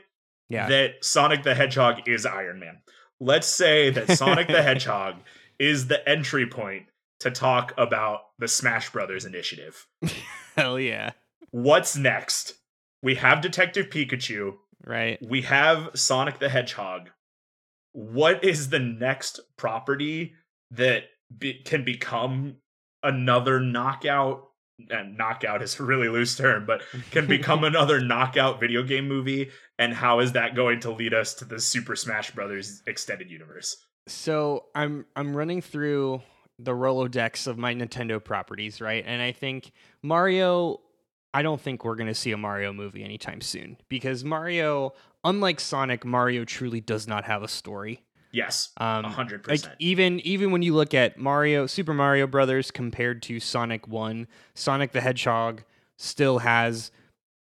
[0.49, 0.69] Yeah.
[0.69, 2.77] That Sonic the Hedgehog is Iron Man.
[3.19, 5.15] Let's say that Sonic the Hedgehog
[5.59, 6.85] is the entry point
[7.19, 9.85] to talk about the Smash Brothers initiative.
[10.55, 11.11] Hell yeah.
[11.51, 12.53] What's next?
[13.01, 14.53] We have Detective Pikachu.
[14.85, 15.17] Right.
[15.21, 17.09] we have Sonic the Hedgehog.
[17.91, 20.33] What is the next property
[20.71, 22.57] that be- can become
[23.03, 24.43] another knockout?
[24.91, 29.49] And knockout is a really loose term, but can become another knockout video game movie.
[29.79, 33.75] And how is that going to lead us to the Super Smash Brothers extended universe?
[34.07, 36.21] So I'm I'm running through
[36.59, 39.03] the Rolodex of my Nintendo properties, right?
[39.05, 39.71] And I think
[40.03, 40.79] Mario
[41.37, 45.59] I don't think we're going to see a Mario movie anytime soon because Mario unlike
[45.59, 48.03] Sonic, Mario truly does not have a story.
[48.31, 49.75] Yes, Um hundred like percent.
[49.77, 54.25] even even when you look at Mario Super Mario Brothers compared to Sonic 1,
[54.55, 55.63] Sonic the Hedgehog
[55.97, 56.89] still has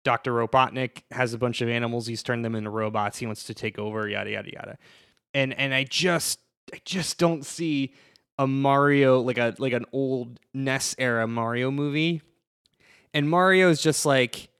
[0.02, 0.32] Dr.
[0.32, 3.78] Robotnik has a bunch of animals, he's turned them into robots, he wants to take
[3.78, 4.78] over, yada yada yada.
[5.32, 6.40] And and I just
[6.72, 7.94] I just don't see
[8.40, 12.22] a Mario like a like an old NES era Mario movie.
[13.14, 14.50] And Mario is just like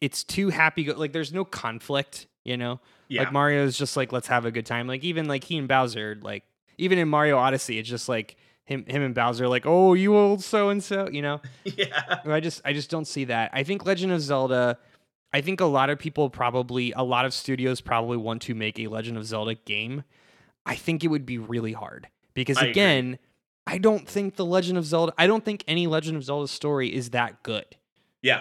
[0.00, 2.80] it's too happy go like there's no conflict, you know?
[3.08, 4.86] Yeah, Like Mario's just like let's have a good time.
[4.86, 6.44] Like even like he and Bowser, like
[6.76, 10.16] even in Mario Odyssey, it's just like him him and Bowser are like, "Oh, you
[10.16, 11.40] old so and so," you know?
[11.64, 13.50] yeah, I just I just don't see that.
[13.54, 14.78] I think Legend of Zelda
[15.32, 18.78] I think a lot of people probably a lot of studios probably want to make
[18.78, 20.04] a Legend of Zelda game.
[20.64, 22.72] I think it would be really hard because I agree.
[23.68, 26.88] I don't think the Legend of Zelda I don't think any Legend of Zelda story
[26.92, 27.76] is that good.
[28.22, 28.40] yeah,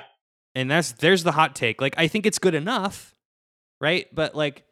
[0.55, 1.82] And that's there's the hot take.
[1.82, 3.13] Like I think it's good enough,
[3.82, 4.07] right?
[4.15, 4.63] But like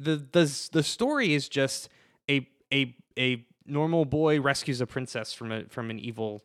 [0.00, 1.90] the the the story is just
[2.30, 6.42] a a a normal boy rescues a princess from a from an evil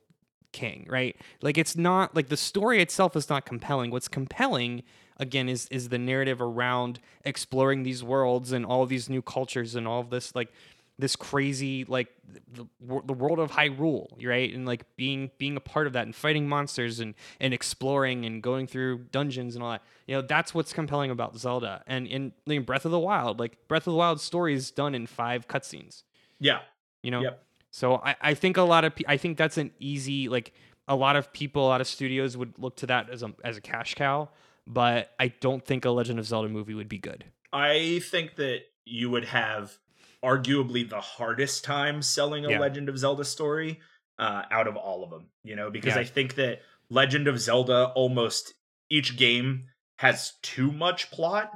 [0.52, 1.16] king, right?
[1.42, 3.90] Like it's not like the story itself is not compelling.
[3.90, 4.84] What's compelling
[5.18, 9.88] again is is the narrative around exploring these worlds and all these new cultures and
[9.88, 10.52] all of this like
[11.00, 12.10] this crazy like
[12.54, 12.68] the,
[13.06, 14.54] the world of Hyrule, right?
[14.54, 18.44] And like being being a part of that and fighting monsters and and exploring and
[18.44, 19.82] going through dungeons and all that.
[20.08, 21.84] You know, that's what's compelling about Zelda.
[21.88, 24.94] And in like, Breath of the Wild, like Breath of the Wild story is done
[24.94, 26.04] in five cutscenes.
[26.40, 26.60] yeah,
[27.02, 27.44] You know, Yep.
[27.72, 30.54] so I, I think a lot of pe- I think that's an easy like
[30.88, 33.56] a lot of people, a lot of studios would look to that as a as
[33.58, 34.30] a cash cow.
[34.68, 37.26] But I don't think a Legend of Zelda movie would be good.
[37.54, 39.78] I think that you would have
[40.24, 42.60] arguably the hardest time selling a Yeah.
[42.60, 43.80] Legend of Zelda story
[44.18, 46.02] uh, out of all of them, you know, because Yeah.
[46.02, 48.54] I think that Legend of Zelda almost
[48.90, 49.68] each game
[50.00, 51.52] has too much plot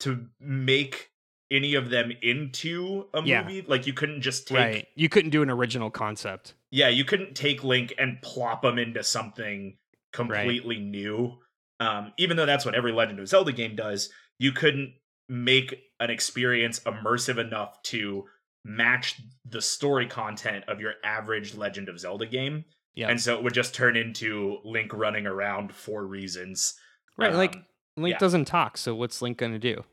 [0.00, 1.10] to make
[1.50, 3.42] any of them into a Yeah.
[3.42, 3.62] movie.
[3.62, 4.88] Like you couldn't just take right.
[4.94, 6.54] You couldn't do an original concept.
[6.70, 9.76] yeah, you couldn't take Link and plop him into something
[10.12, 11.38] completely new.
[11.80, 14.94] Um, even though that's what every Legend of Zelda game does, you couldn't
[15.28, 18.24] make an experience immersive enough to
[18.64, 22.64] match the story content of your average Legend of Zelda game.
[22.94, 23.08] Yeah.
[23.08, 26.74] And so it would just turn into Link running around for reasons.
[27.16, 27.34] Right.
[27.34, 27.64] like Um,
[27.96, 28.18] Link yeah.
[28.18, 29.84] doesn't talk, so what's Link gonna do?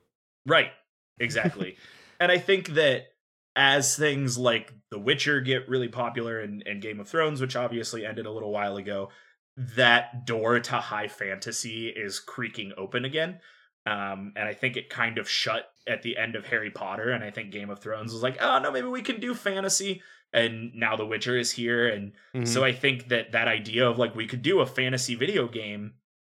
[0.46, 0.72] Right.
[1.20, 1.78] Exactly.
[2.20, 3.08] and I think that
[3.56, 8.06] as things like The Witcher get really popular and, and Game of Thrones, which obviously
[8.06, 9.10] ended a little while ago,
[9.58, 13.40] that door to high fantasy is creaking open again.
[13.86, 17.10] Um, and I think it kind of shut at the end of Harry Potter.
[17.12, 20.02] And I think Game of Thrones was like, oh, no, maybe we can do fantasy.
[20.32, 21.88] And now The Witcher is here.
[21.88, 22.48] And Mhm.
[22.48, 25.94] so I think that that idea of like we could do a fantasy video game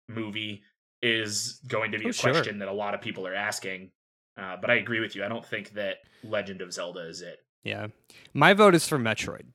[0.09, 0.63] movie
[1.03, 2.31] is going to be Oh, a sure.
[2.33, 3.91] question that a lot of people are asking.
[4.37, 5.25] Uh, but I agree with you.
[5.25, 7.41] I don't think that Legend of Zelda is it.
[7.65, 7.89] Yeah.
[8.33, 9.47] My vote is for Metroid.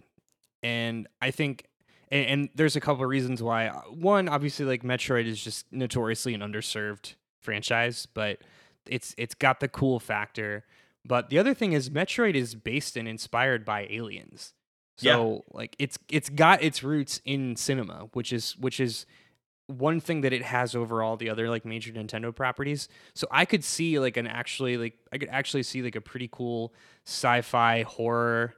[0.64, 1.68] And I think
[2.12, 3.68] and, and there's a couple of reasons why.
[3.90, 7.16] One, obviously like Metroid is just notoriously an underserved
[7.46, 8.40] franchise, but
[8.86, 10.66] it's it's got the cool factor.
[11.06, 14.54] But the other thing is Metroid is based and inspired by aliens.
[14.98, 19.06] So like it's it's got its roots in cinema, which is which is
[19.68, 22.88] one thing that it has over all the other like major Nintendo properties.
[23.14, 26.30] So I could see like an actually like I could actually see like a pretty
[26.32, 26.74] cool
[27.06, 28.54] sci-fi horror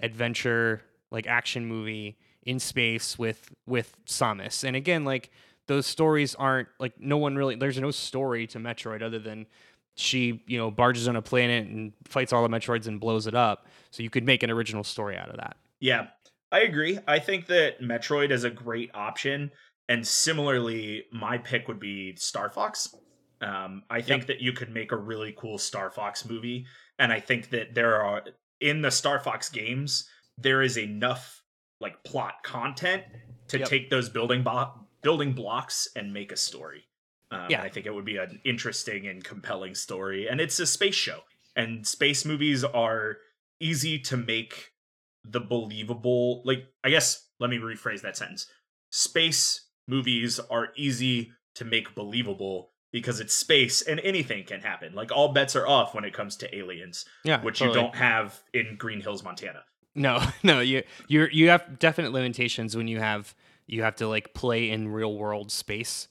[0.00, 4.64] adventure like action movie in space with with Samus.
[4.64, 5.30] And again, like
[5.68, 9.46] those stories aren't like no one really there's no story to Metroid other than
[9.94, 13.34] she, you know, barges on a planet and fights all the Metroids and blows it
[13.34, 13.66] up.
[13.90, 15.56] So you could make an original story out of that.
[15.80, 16.06] Yeah,
[16.50, 16.98] I agree.
[17.06, 19.50] I think that Metroid is a great option.
[19.88, 22.94] And similarly, my pick would be Star Fox.
[23.42, 26.64] Um, I think that you could make a really cool Star Fox movie.
[26.98, 28.22] And I think that there are,
[28.60, 30.08] in the Star Fox games,
[30.38, 31.42] there is enough
[31.80, 33.02] like plot content
[33.48, 33.68] to Yep.
[33.68, 36.84] take those building bo- building blocks and make a story.
[37.30, 37.62] Um, Yeah.
[37.62, 40.28] I think it would be an interesting and compelling story.
[40.28, 41.20] And it's a space show,
[41.56, 43.18] and space movies are
[43.60, 44.72] easy to make
[45.24, 46.42] the believable.
[46.44, 48.46] Like, I guess let me rephrase that sentence.
[48.90, 54.94] Space movies are easy to make believable because it's space and anything can happen.
[54.94, 57.40] Like all bets are off when it comes to aliens, Yeah.
[57.42, 57.78] which totally.
[57.78, 59.64] you don't have in Green Hills, Montana.
[59.94, 63.34] No, no, you you you have definite limitations when you have
[63.66, 66.08] you have to like play in real world space.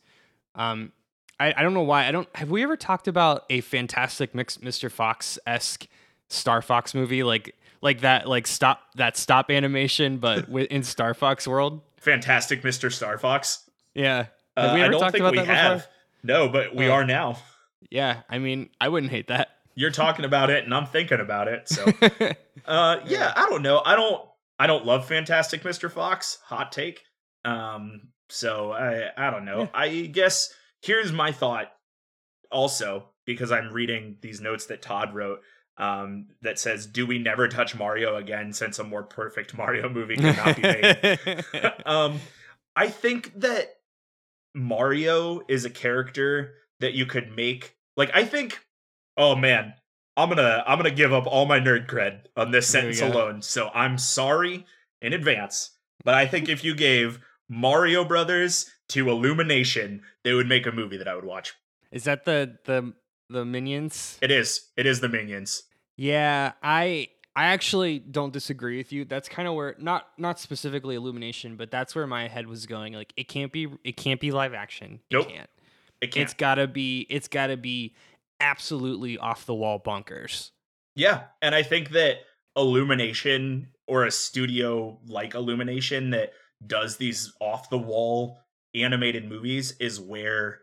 [0.56, 0.92] Um,
[1.40, 4.58] I, I don't know why I don't have we ever talked about a fantastic mix,
[4.58, 4.92] Mr.
[4.92, 5.88] Fox esque
[6.28, 11.48] Star Fox movie like like that like stop that stop animation but in Star Fox
[11.48, 11.82] world.
[11.98, 12.92] Fantastic Mr.
[12.92, 13.70] Star Fox.
[13.94, 14.26] Yeah,
[14.58, 15.78] Uh, have we I ever don't talked think about we that have.
[15.78, 15.92] before?
[16.24, 16.94] No, but we Oh.
[16.94, 17.38] are now.
[17.90, 19.58] Yeah, I mean I wouldn't hate that.
[19.74, 21.68] You're talking about it, and I'm thinking about it.
[21.70, 21.86] So,
[22.66, 23.82] uh, yeah, I don't know.
[23.86, 24.22] I don't.
[24.60, 25.90] I don't love Fantastic Mr.
[25.90, 26.40] Fox.
[26.46, 27.04] Hot take.
[27.46, 29.10] Um, so I.
[29.18, 29.70] I don't know.
[29.74, 31.72] I guess here's my thought.
[32.52, 35.42] Also, because I'm reading these notes that Todd wrote.
[35.78, 40.16] Um, that says, "Do we never touch Mario again since a more perfect Mario movie
[40.16, 41.44] could not be made?"
[41.86, 42.20] um,
[42.76, 43.78] I think that
[44.54, 47.76] Mario is a character that you could make.
[47.98, 48.60] Like, I think.
[49.18, 49.74] Oh man,
[50.18, 53.42] I'm gonna I'm gonna give up all my nerd cred on this There sentence alone.
[53.42, 54.66] So I'm sorry
[55.02, 55.72] in advance,
[56.04, 57.20] but I think if you gave
[57.52, 61.54] Mario Brothers to Illumination, they would make a movie that I would watch.
[61.92, 62.94] Is that the the
[63.30, 64.18] the minions?
[64.22, 64.70] It is.
[64.78, 65.64] It is the Minions.
[65.98, 69.04] Yeah, I I actually don't disagree with you.
[69.04, 72.94] That's kind of where not not specifically Illumination, but that's where my head was going.
[72.94, 75.02] Like it can't be it can't be live action.
[75.10, 75.28] It Nope.
[75.30, 75.50] can't.
[76.00, 76.24] It can't.
[76.24, 77.96] It's got to be it's got to be
[78.40, 80.52] absolutely off the wall bunkers.
[80.96, 82.20] Yeah, and I think that
[82.56, 86.32] Illumination or a studio like Illumination that
[86.66, 88.40] does these off the wall
[88.76, 90.62] animated movies is where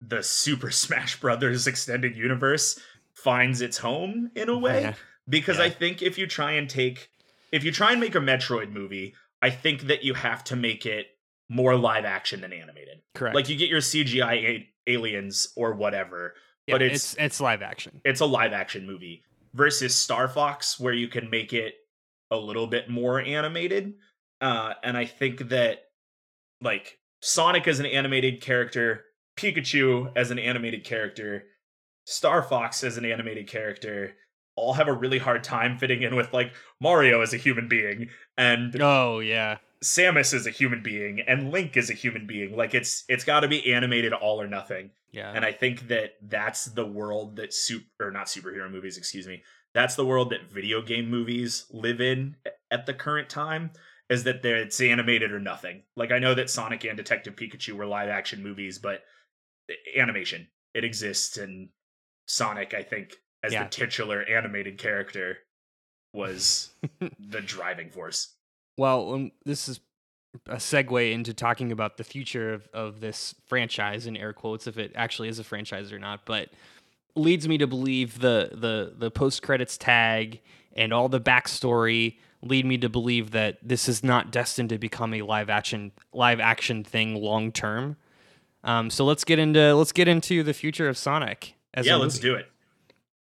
[0.00, 2.78] the Super Smash Brothers extended universe
[3.14, 4.94] finds its home in a way Yeah.
[5.28, 5.64] because Yeah.
[5.64, 7.10] I think if you try and take
[7.52, 10.86] if you try and make a Metroid movie, I think that you have to make
[10.86, 11.06] it
[11.48, 13.02] more live action than animated.
[13.14, 13.34] Correct.
[13.34, 16.34] Like you get your CGI a- aliens or whatever,
[16.68, 18.00] Yeah, but it's it's live action.
[18.04, 21.74] it's a live action movie versus Star Fox where you can make it
[22.30, 23.94] a little bit more animated.
[24.40, 25.84] Uh, and I think that
[26.60, 29.04] like Sonic as an animated character,
[29.36, 31.44] Pikachu as an animated character,
[32.04, 34.14] Star Fox as an animated character
[34.56, 38.08] all have a really hard time fitting in with like Mario as a human being
[38.36, 39.58] and Oh yeah.
[39.82, 42.56] Samus is a human being and Link is a human being.
[42.56, 44.90] Like it's it's got to be animated all or nothing.
[45.12, 45.32] Yeah.
[45.34, 49.42] And I think that that's the world that super or not superhero movies, excuse me.
[49.72, 52.36] That's the world that video game movies live in
[52.70, 53.70] at the current time.
[54.10, 55.84] Is that it's animated or nothing.
[55.96, 59.02] Like I know that Sonic and Detective Pikachu were live action movies, but
[59.96, 61.68] animation it exists, and
[62.26, 63.64] Sonic, I think, as Yeah.
[63.64, 65.38] the titular animated character,
[66.12, 66.70] was
[67.18, 68.34] the driving force.
[68.76, 69.80] Well, um, this is
[70.46, 74.78] a segue into talking about the future of, of this franchise in air quotes, if
[74.78, 76.50] it actually is a franchise or not, but
[77.16, 80.40] leads me to believe the the the post credits tag
[80.76, 85.14] and all the backstory lead me to believe that this is not destined to become
[85.14, 87.96] a live action live action thing long term.
[88.64, 91.54] Um, so let's get into let's get into the future of Sonic.
[91.72, 92.46] As yeah, let's do it.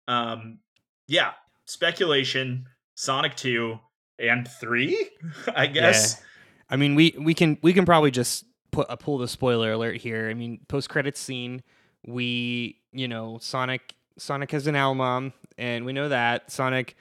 [0.07, 0.59] Um,
[1.07, 1.31] yeah,
[1.65, 3.79] speculation: Sonic Two
[4.19, 5.09] and Three,
[5.55, 6.17] I guess.
[6.17, 6.25] Yeah.
[6.69, 9.97] I mean, we we can we can probably just put uh, pull the spoiler alert
[9.97, 10.29] here.
[10.29, 11.63] I mean, post credits scene,
[12.05, 16.95] we you know Sonic Sonic has an owl mom, and we know that Sonic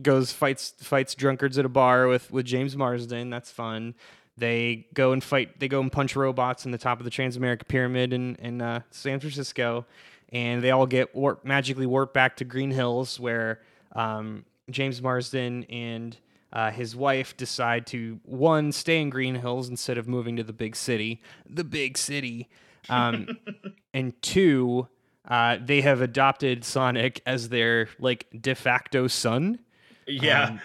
[0.00, 3.30] goes fights fights drunkards at a bar with with James Marsden.
[3.30, 3.94] That's fun.
[4.36, 5.60] They go and fight.
[5.60, 8.80] They go and punch robots in the top of the Transamerica Pyramid in in uh,
[8.90, 9.86] San Francisco,
[10.30, 13.60] and they all get warp, magically warped back to Green Hills, where
[13.92, 16.16] um, James Marsden and
[16.52, 20.52] uh, his wife decide to one stay in Green Hills instead of moving to the
[20.52, 22.48] big city, the big city,
[22.88, 23.28] um,
[23.94, 24.88] and two,
[25.28, 29.58] uh, they have adopted Sonic as their like de facto son.
[30.06, 30.44] Yeah.
[30.44, 30.60] Um,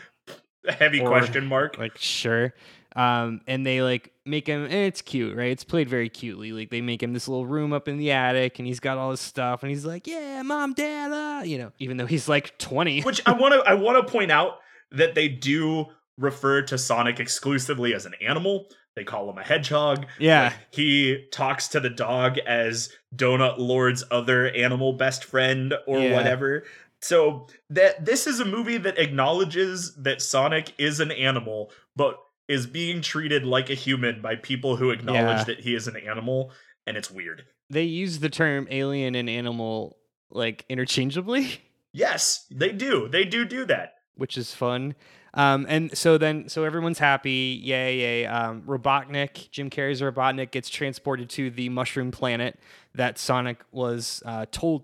[0.68, 1.78] Heavy or- question mark.
[1.78, 2.54] like sure
[2.96, 6.70] um and they like make him and it's cute right it's played very cutely like
[6.72, 9.20] they make him this little room up in the attic and he's got all his
[9.20, 13.02] stuff and he's like yeah mom dad uh, you know even though he's like 20
[13.02, 14.60] Which I want to I want to point out
[14.92, 18.68] that they do refer to Sonic exclusively as an animal.
[18.96, 20.06] They call him a hedgehog.
[20.18, 26.16] yeah He talks to the dog as Donut Lord's other animal best friend or Yeah.
[26.16, 26.64] whatever.
[27.06, 32.66] So that this is a movie that acknowledges that Sonic is an animal, but is
[32.66, 35.44] being treated like a human by people who acknowledge Yeah.
[35.46, 36.52] that he is an animal,
[36.88, 37.46] and it's weird.
[37.70, 39.98] they use the term alien and animal
[40.30, 41.62] like interchangeably
[41.94, 43.08] Yes, they do.
[43.08, 43.94] They do do that.
[44.16, 44.96] which is fun
[45.34, 50.70] um and so then so everyone's happy yay yay um robotnik jim carrey's robotnik gets
[50.70, 52.58] transported to the mushroom planet
[52.94, 54.84] that sonic was uh told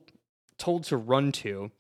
[0.58, 1.72] told to run to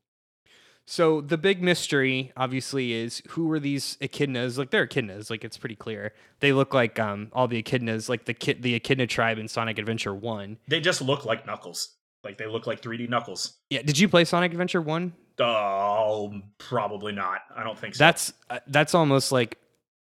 [0.91, 4.57] So the big mystery, obviously, is who were these echidnas?
[4.57, 6.11] Like they're echidnas, like it's pretty clear.
[6.41, 9.79] They look like um all the echidnas, like the kid, the echidna tribe in Sonic
[9.79, 10.57] Adventure One.
[10.67, 11.93] They just look like Knuckles.
[12.25, 13.53] Like they look like 3D Knuckles.
[13.69, 15.13] Yeah, did you play Sonic Adventure One?
[15.39, 17.39] Oh, probably not.
[17.55, 18.03] I don't think so.
[18.03, 19.59] That's uh, that's almost like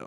[0.00, 0.06] uh,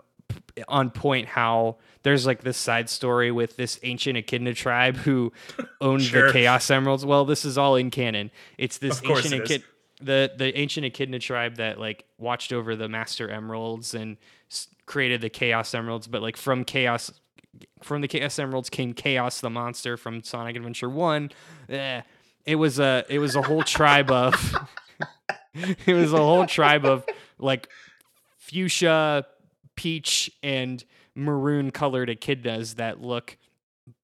[0.68, 1.26] on point.
[1.26, 5.32] How there's like this side story with this ancient echidna tribe who
[5.80, 6.26] owned Sure.
[6.26, 7.06] the Chaos Emeralds.
[7.06, 8.30] Well, this is all in canon.
[8.58, 9.62] It's this Of ancient it is.
[10.00, 14.16] The the ancient echidna tribe that like watched over the Master Emeralds and
[14.50, 16.06] s- created the Chaos Emeralds.
[16.06, 17.10] But like from Chaos,
[17.82, 21.30] from the Chaos Emeralds came Chaos the monster from Sonic Adventure One.
[21.68, 22.02] Eh,
[22.44, 24.54] it was a it was a whole tribe of.
[25.54, 27.04] it was a whole tribe of
[27.38, 27.68] like
[28.38, 29.24] fuchsia,
[29.74, 30.84] peach, and
[31.14, 33.36] maroon colored echidnas that look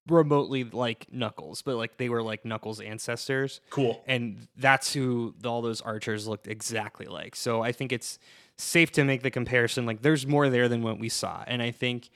[0.07, 3.61] remotely like Knuckles, but like they were like Knuckles' ancestors.
[3.69, 4.03] cool.
[4.05, 7.35] And that's who all those archers looked exactly like.
[7.35, 8.19] So I think it's
[8.57, 9.85] safe to make the comparison.
[9.85, 11.43] Like there's more there than what we saw.
[11.47, 12.09] And I think,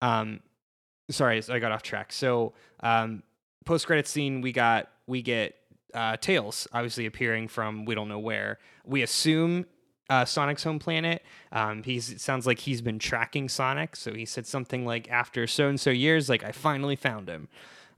[0.00, 0.40] um,
[1.10, 2.12] sorry, I got off track.
[2.12, 3.22] So, um,
[3.64, 5.56] post credit scene, we got, we get,
[5.94, 8.58] uh, Tails obviously appearing from we don't know where.
[8.84, 9.66] We assume
[10.08, 11.22] uh, Sonic's home planet.
[11.52, 15.46] Um, he's it sounds like he's been tracking Sonic, so he said something like, "After
[15.46, 17.48] so and so years, like I finally found him."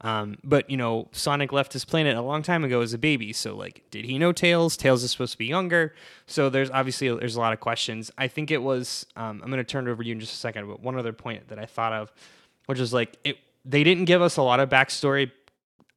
[0.01, 3.33] Um, but you know, Sonic left his planet a long time ago as a baby,
[3.33, 4.77] so like, did he know Tails?
[4.77, 5.95] Tails is supposed to be younger,
[6.27, 8.11] so there's obviously there's a lot of questions.
[8.17, 9.07] I think it was.
[9.17, 11.13] Um, I'm to turn it over to you in just a second, but one other
[11.13, 12.13] point that I thought of,
[12.67, 13.39] which is like it.
[13.65, 15.31] They didn't give us a lot of backstory.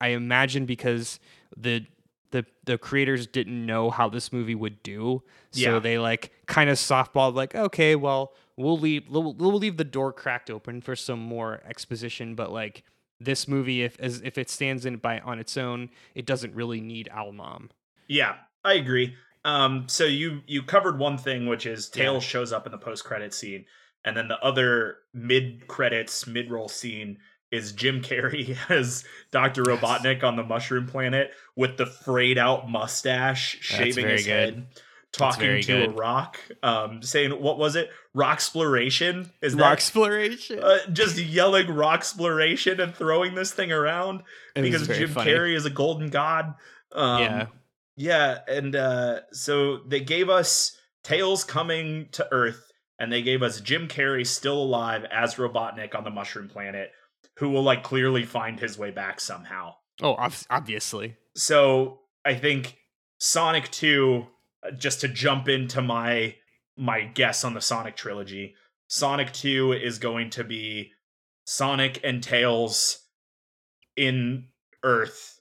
[0.01, 1.20] I imagine because
[1.55, 1.86] the
[2.32, 5.79] the the creators didn't know how this movie would do, so Yeah.
[5.79, 10.11] they like kind of softballed like, okay, well, we'll leave we'll, we'll leave the door
[10.13, 12.84] cracked open for some more exposition, but like
[13.19, 16.82] this movie, if as if it stands in by on its own, it doesn't really
[16.82, 17.69] need Al Mom.
[18.07, 19.15] Yeah, I agree.
[19.45, 23.03] Um, so you you covered one thing, which is Tails shows up in the post
[23.05, 23.65] credit scene,
[24.05, 27.17] and then the other mid credits mid roll scene
[27.52, 33.58] is Jim Carrey as Doctor Robotnik on the Mushroom Planet with the frayed out mustache,
[33.62, 34.30] shaving his good.
[34.32, 34.68] head,
[35.12, 37.89] talking to a rock, um, saying what was it?
[38.14, 39.32] Rock exploration?
[39.41, 40.60] Is Rock exploration.
[40.60, 44.24] uh, just yelling rock exploration and throwing this thing around
[44.56, 45.32] It because Jim funny.
[45.32, 46.56] Carrey is a golden god.
[46.93, 47.45] Um, yeah,
[47.95, 53.60] yeah, and uh, so they gave us Tails coming to Earth, and they gave us
[53.62, 56.91] Jim Carrey still alive as Robotnik on the Mushroom Planet,
[57.41, 59.73] who will like clearly find his way back somehow.
[60.03, 60.15] oh,
[60.49, 61.17] obviously.
[61.35, 62.77] So I think
[63.19, 64.27] Sonic Two,
[64.65, 66.35] uh, just to jump into my
[66.77, 68.53] my guess on the Sonic trilogy,
[68.87, 70.91] Sonic Two is going to be
[71.45, 73.05] Sonic and Tails
[73.97, 74.45] in
[74.83, 75.39] Earth,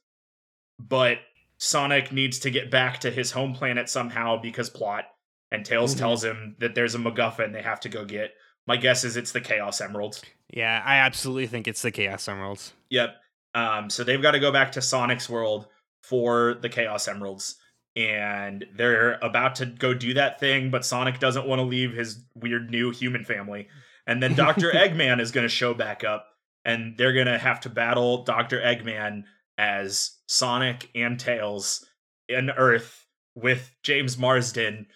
[0.79, 1.19] but
[1.59, 5.05] Sonic needs to get back to his home planet somehow because plot.
[5.53, 5.99] And Tails Mhm.
[5.99, 8.33] tells him that there's a MacGuffin they have to go get.
[8.71, 10.23] My guess is it's the Chaos Emeralds.
[10.49, 12.73] Yeah, I absolutely think it's the Chaos Emeralds.
[12.91, 13.17] Yep.
[13.53, 15.67] Um, so they've got to go back to Sonic's world
[16.05, 17.57] for the Chaos Emeralds.
[17.97, 22.25] And they're about to go do that thing, but Sonic doesn't want to leave his
[22.37, 23.67] weird new human family.
[24.07, 24.71] And then Dr.
[24.75, 26.29] Eggman is going to show back up,
[26.65, 28.61] and they're going to have to battle Dr.
[28.61, 29.25] Eggman
[29.59, 31.85] as Sonic and Tails
[32.29, 33.05] in Earth
[33.35, 34.87] with James Marsden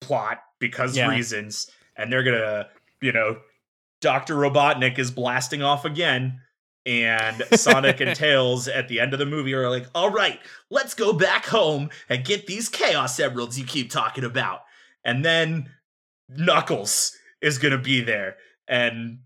[0.00, 1.10] plot because Yeah.
[1.10, 1.70] reasons.
[1.96, 2.68] And they're to,
[3.00, 3.38] you know,
[4.00, 4.34] Dr.
[4.36, 6.40] Robotnik is blasting off again.
[6.84, 10.40] And Sonic and Tails at the end of the movie are like, all right,
[10.70, 14.62] let's go back home and get these Chaos Emeralds you keep talking about.
[15.04, 15.70] And then
[16.28, 18.36] Knuckles is to be there
[18.68, 19.18] and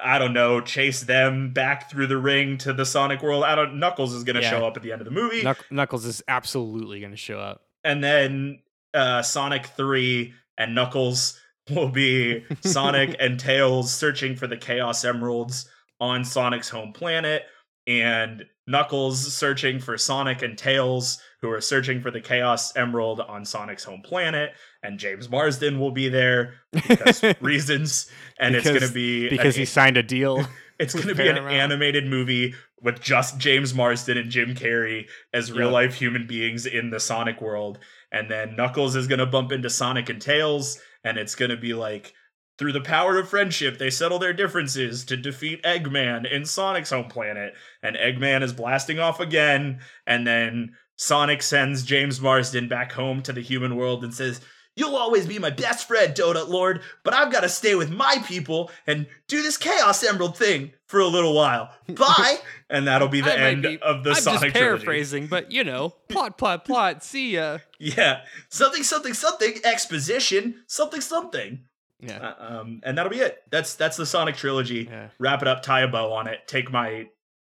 [0.00, 3.42] I don't know, chase them back through the ring to the Sonic world.
[3.42, 4.50] I don't Knuckles is going to Yeah.
[4.50, 5.42] show up at the end of the movie.
[5.42, 7.62] Knuck- Knuckles is absolutely going to show up.
[7.82, 8.60] and then
[8.94, 15.68] uh, Sonic 3 and Knuckles will be Sonic and Tails searching for the Chaos Emeralds
[16.00, 17.42] on Sonic's home planet,
[17.86, 23.44] and Knuckles searching for Sonic and Tails, who are searching for the Chaos Emerald on
[23.44, 24.52] Sonic's home planet,
[24.82, 29.60] and James Marsden will be there because reasons, and it's going to be because an-
[29.60, 30.46] he signed a deal.
[30.78, 35.52] it's going to be an animated movie with just James Marsden and Jim Carrey as
[35.52, 35.72] real Yep.
[35.72, 37.78] life human beings in the Sonic world.
[38.10, 41.56] And then Knuckles is going to bump into Sonic and Tails, and it's going to
[41.56, 42.14] be like,
[42.58, 47.08] through the power of friendship, they settle their differences to defeat Eggman in Sonic's home
[47.08, 47.54] planet.
[47.82, 53.32] And Eggman is blasting off again, and then Sonic sends James Marsden back home to
[53.32, 54.42] the human world and says,
[54.80, 58.16] You'll always be my best friend, Donut Lord, but I've got to stay with my
[58.26, 61.70] people and do this Chaos Emerald thing for a little while.
[61.88, 62.38] Bye!
[62.70, 64.58] and that'll be the I end be- of the I'm Sonic just trilogy.
[64.58, 67.04] paraphrasing, but you know, plot, plot, plot.
[67.04, 67.58] See ya.
[67.78, 68.22] Yeah.
[68.48, 71.64] Something, something, something, exposition, something, something.
[72.00, 72.18] Yeah.
[72.18, 73.42] Uh, um, and that'll be it.
[73.50, 74.88] That's that's the Sonic trilogy.
[74.90, 75.08] Yeah.
[75.18, 77.08] Wrap it up, tie a bow on it, take my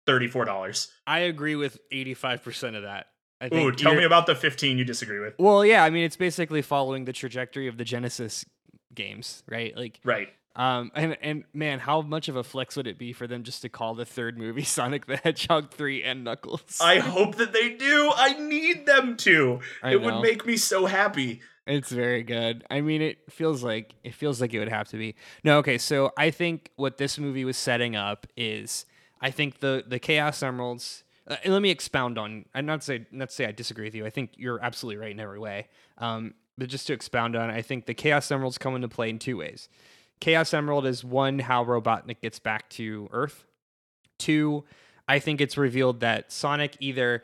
[0.05, 0.89] thirty-four dollars.
[1.05, 3.07] I agree with 85% of that.
[3.39, 5.35] I Ooh, tell me about the fifteen you disagree with.
[5.37, 8.45] Well, yeah, I mean, it's basically following the trajectory of the Genesis
[8.95, 9.75] games, right?
[9.77, 10.29] Like, Right.
[10.55, 13.61] um, and and man, how much of a flex would it be for them just
[13.61, 16.79] to call the third movie Sonic the Hedgehog 3 and Knuckles?
[16.81, 18.11] I hope that they do.
[18.15, 19.59] I need them to.
[19.83, 20.05] I it know.
[20.15, 21.41] would make me so happy.
[21.67, 22.63] It's very good.
[22.71, 25.15] I mean, it feels like it feels like it would have to be.
[25.43, 25.77] No, okay.
[25.77, 28.85] So I think what this movie was setting up is,
[29.21, 31.03] I think the the Chaos Emeralds.
[31.27, 32.45] Uh, and let me expound on.
[32.55, 34.05] I'm not say not say I disagree with you.
[34.05, 35.67] I think you're absolutely right in every way.
[35.97, 39.19] Um, but just to expound on, I think the Chaos Emeralds come into play in
[39.19, 39.69] two ways.
[40.19, 43.45] Chaos Emerald is one how Robotnik gets back to Earth.
[44.17, 44.63] Two,
[45.07, 47.21] I think it's revealed that Sonic either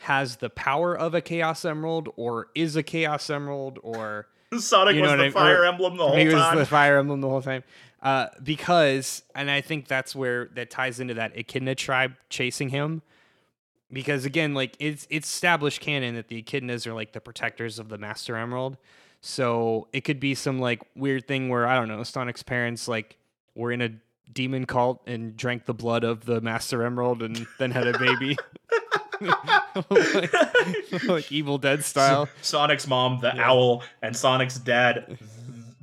[0.00, 4.28] has the power of a Chaos Emerald or is a Chaos Emerald or
[4.58, 6.58] Sonic You know was the I- fire or- emblem the whole he was time.
[6.58, 7.64] the Fire Emblem the whole time.
[8.02, 13.02] Uh, because, and I think that's where that ties into that Echidna tribe chasing him.
[13.92, 17.88] Because again, like it's it's established canon that the Echidnas are like the protectors of
[17.88, 18.76] the Master Emerald.
[19.20, 23.16] So it could be some like weird thing where I don't know, Sonic's parents like
[23.54, 23.90] were in a
[24.32, 28.36] demon cult and drank the blood of the Master Emerald and then had a baby.
[29.90, 32.28] like, like Evil Dead style.
[32.42, 35.18] Sonic's mom, the owl, and Sonic's dad,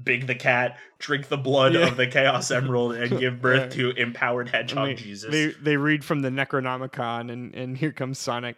[0.04, 1.88] Big the cat, drink the blood Yeah.
[1.88, 5.32] of the Chaos Emerald and give birth to empowered hedgehog they, Jesus.
[5.32, 8.58] They they read from the Necronomicon, and and here comes Sonic.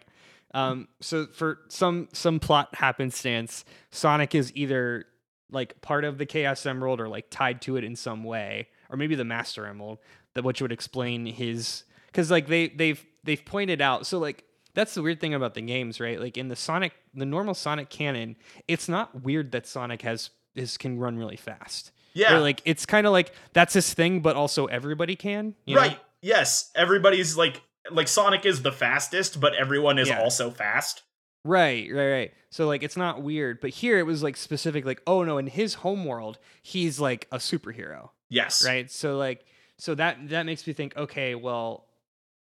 [0.54, 5.04] Um, so for some some plot happenstance, Sonic is either
[5.50, 8.96] like part of the Chaos Emerald or like tied to it in some way, or
[8.96, 9.98] maybe the Master Emerald,
[10.34, 14.06] that which would explain his because like they they've they've pointed out.
[14.06, 14.44] So like
[14.74, 16.20] that's the weird thing about the games, right?
[16.20, 18.36] Like in the Sonic, the normal Sonic canon,
[18.68, 21.92] it's not weird that Sonic has is can run really fast.
[22.14, 25.54] yeah, like it's kind of like that's his thing, but also everybody can.
[25.66, 25.80] you know?
[25.82, 25.98] right.
[26.22, 30.20] Yes, everybody's like like Sonic is the fastest, but everyone is Yeah.
[30.20, 31.02] also fast.
[31.44, 32.32] Right, right, right.
[32.50, 35.46] So like it's not weird, but here it was like specific like oh no, in
[35.46, 38.90] his home world, he's like a superhero, Yes, right?
[38.90, 39.44] So like
[39.78, 41.85] so that that makes me think okay, well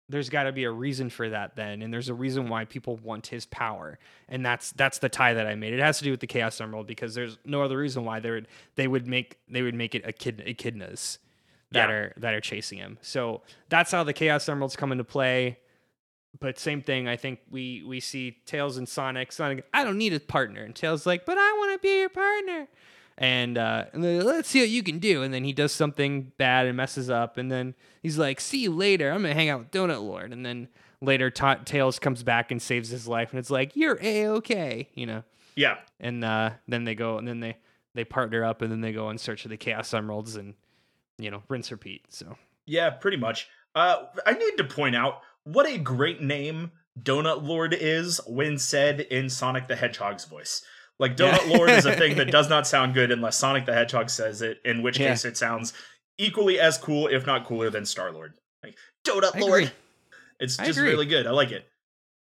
[0.08, 2.98] there's got to be a reason for that then and there's a reason why people
[2.98, 3.98] want his power.
[4.30, 5.74] And that's that's the tie that I made.
[5.74, 8.32] It has to do with the Chaos Emerald because there's no other reason why they
[8.32, 11.18] would they would make they would make it echid, echidnas
[11.72, 11.96] that Yeah.
[11.96, 12.98] are that are chasing him.
[13.02, 15.58] So that's how the Chaos Emeralds come into play
[16.40, 17.08] but same thing.
[17.08, 19.32] I think we we see Tails and Sonic.
[19.32, 22.10] Sonic, I don't need a partner, and Tails like, but I want to be your
[22.10, 22.68] partner.
[23.18, 25.24] And, uh, and let's see what you can do.
[25.24, 27.38] And then he does something bad and messes up.
[27.38, 29.10] And then he's like, "See you later.
[29.10, 30.68] I'm gonna hang out with Donut Lord." And then
[31.02, 33.32] later, Ta- Tails comes back and saves his life.
[33.32, 35.24] And it's like, "You're a okay," you know.
[35.56, 37.58] Yeah, And uh, then they go and then they
[37.94, 40.54] they partner up and then they go in search of the Chaos Emeralds and
[41.18, 42.14] you know rinse repeat.
[42.14, 43.48] So yeah, pretty much.
[43.74, 49.00] Uh, I need to point out what a great name Donut Lord is when said
[49.00, 50.62] in Sonic the Hedgehog's voice.
[51.00, 51.38] Like Yeah.
[51.38, 54.42] Donut Lord is a thing that does not sound good unless Sonic the Hedgehog says
[54.42, 55.10] it, in which Yeah.
[55.10, 55.74] case it sounds
[56.18, 58.34] equally as cool, if not cooler, than Star Lord.
[58.64, 58.76] Like
[59.06, 59.64] Donut I Lord.
[59.64, 59.74] agree.
[60.40, 60.92] It's I just agree.
[60.92, 61.28] really good.
[61.28, 61.68] I like it.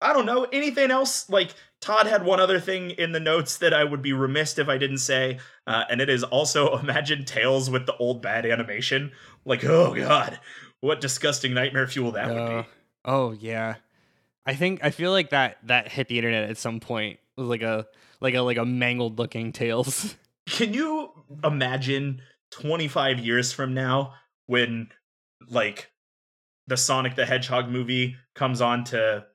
[0.01, 1.29] I don't know anything else.
[1.31, 1.51] Like
[1.81, 4.77] Todd had one other thing in the notes that I would be remiss if I
[4.79, 9.13] didn't say, uh, and it is also imagine Tails with the old bad animation.
[9.45, 10.39] Like, oh god,
[10.81, 12.69] what disgusting nightmare fuel that would Uh, be.
[13.05, 13.77] Oh yeah,
[14.47, 17.19] I think I feel like that that hit the internet at some point.
[17.37, 17.87] It was like a
[18.21, 20.15] like a like a mangled looking tails.
[20.47, 21.11] can you
[21.43, 22.21] imagine
[22.53, 24.15] 25 years from now
[24.47, 24.89] when
[25.49, 25.91] like
[26.67, 29.27] the Sonic the Hedgehog movie comes on to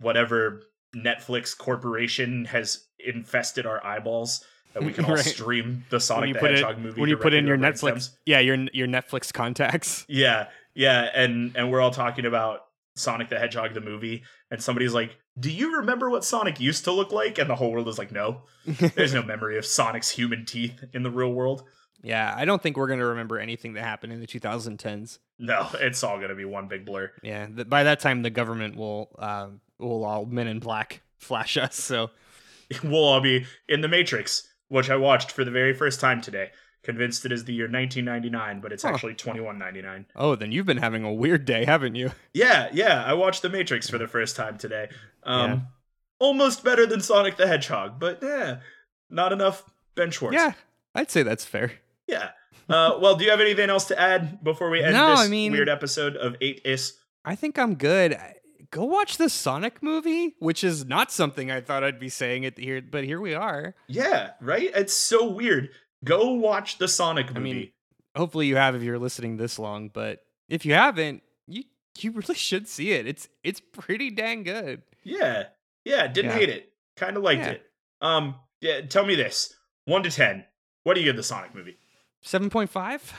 [0.00, 0.62] whatever
[0.96, 4.44] Netflix corporation has infested our eyeballs
[4.74, 5.24] that we can all Right.
[5.24, 8.38] stream the Sonic the put it- Hedgehog movie when you put in your Netflix, yeah,
[8.40, 10.06] your your Netflix contacts.
[10.08, 12.60] Yeah, yeah, and and we're all talking about
[12.96, 16.92] Sonic the Hedgehog the movie, and somebody's like, "Do you remember what Sonic used to
[16.92, 20.44] look like?" And the whole world is like, "No, there's no memory of Sonic's human
[20.44, 21.64] teeth in the real world."
[22.04, 25.18] yeah, I don't think we're gonna remember anything that happened in the 2010s.
[25.38, 27.12] No, it's all gonna be one big blur.
[27.22, 31.56] Yeah, th- by that time the government will um, will all Men in Black flash
[31.56, 31.76] us.
[31.76, 32.10] So
[32.82, 36.50] We'll all be in the Matrix, which I watched for the very first time today.
[36.82, 38.88] Convinced it is the year 1999, but it's Huh.
[38.90, 40.06] actually 2199.
[40.16, 42.10] oh, then you've been having a weird day, haven't you?
[42.34, 44.88] Yeah, yeah, I watched the Matrix for the first time today.
[45.22, 45.58] Um, Yeah.
[46.18, 48.58] almost better than Sonic the Hedgehog, but yeah,
[49.10, 49.62] not enough
[49.94, 50.34] Ben Schwartz.
[50.34, 50.52] Yeah,
[50.94, 51.72] I'd say that's fair.
[52.08, 52.30] Yeah.
[52.68, 55.28] Uh, well, do you have anything else to add before we end No, this I
[55.28, 56.98] mean- weird episode of Debate This?
[57.24, 58.14] I think I'm good.
[58.14, 58.36] I-
[58.70, 62.56] Go watch the Sonic movie, which is not something I thought I'd be saying it
[62.58, 63.74] here, but here we are.
[63.86, 64.70] Yeah, right.
[64.74, 65.68] It's so weird.
[66.04, 67.50] Go watch the Sonic movie.
[67.50, 67.72] I mean,
[68.16, 71.64] hopefully you have if you're listening this long, but if you haven't, you
[71.98, 73.06] you really should see it.
[73.06, 74.82] It's it's pretty dang good.
[75.04, 75.44] yeah,
[75.84, 76.06] yeah.
[76.08, 76.36] Didn't Yeah.
[76.38, 76.72] hate it.
[76.96, 77.50] Kind of liked Yeah.
[77.52, 77.70] it.
[78.00, 78.80] Um, yeah.
[78.82, 80.44] Tell me this: one to ten.
[80.84, 81.76] What do you give the Sonic movie?
[82.22, 83.12] Seven point five.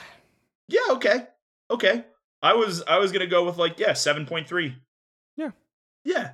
[0.67, 0.81] Yeah.
[0.91, 1.27] Okay.
[1.71, 2.05] Okay.
[2.41, 4.75] I was I was gonna go with like yeah seven point three.
[5.37, 5.51] Yeah.
[6.03, 6.31] Yeah.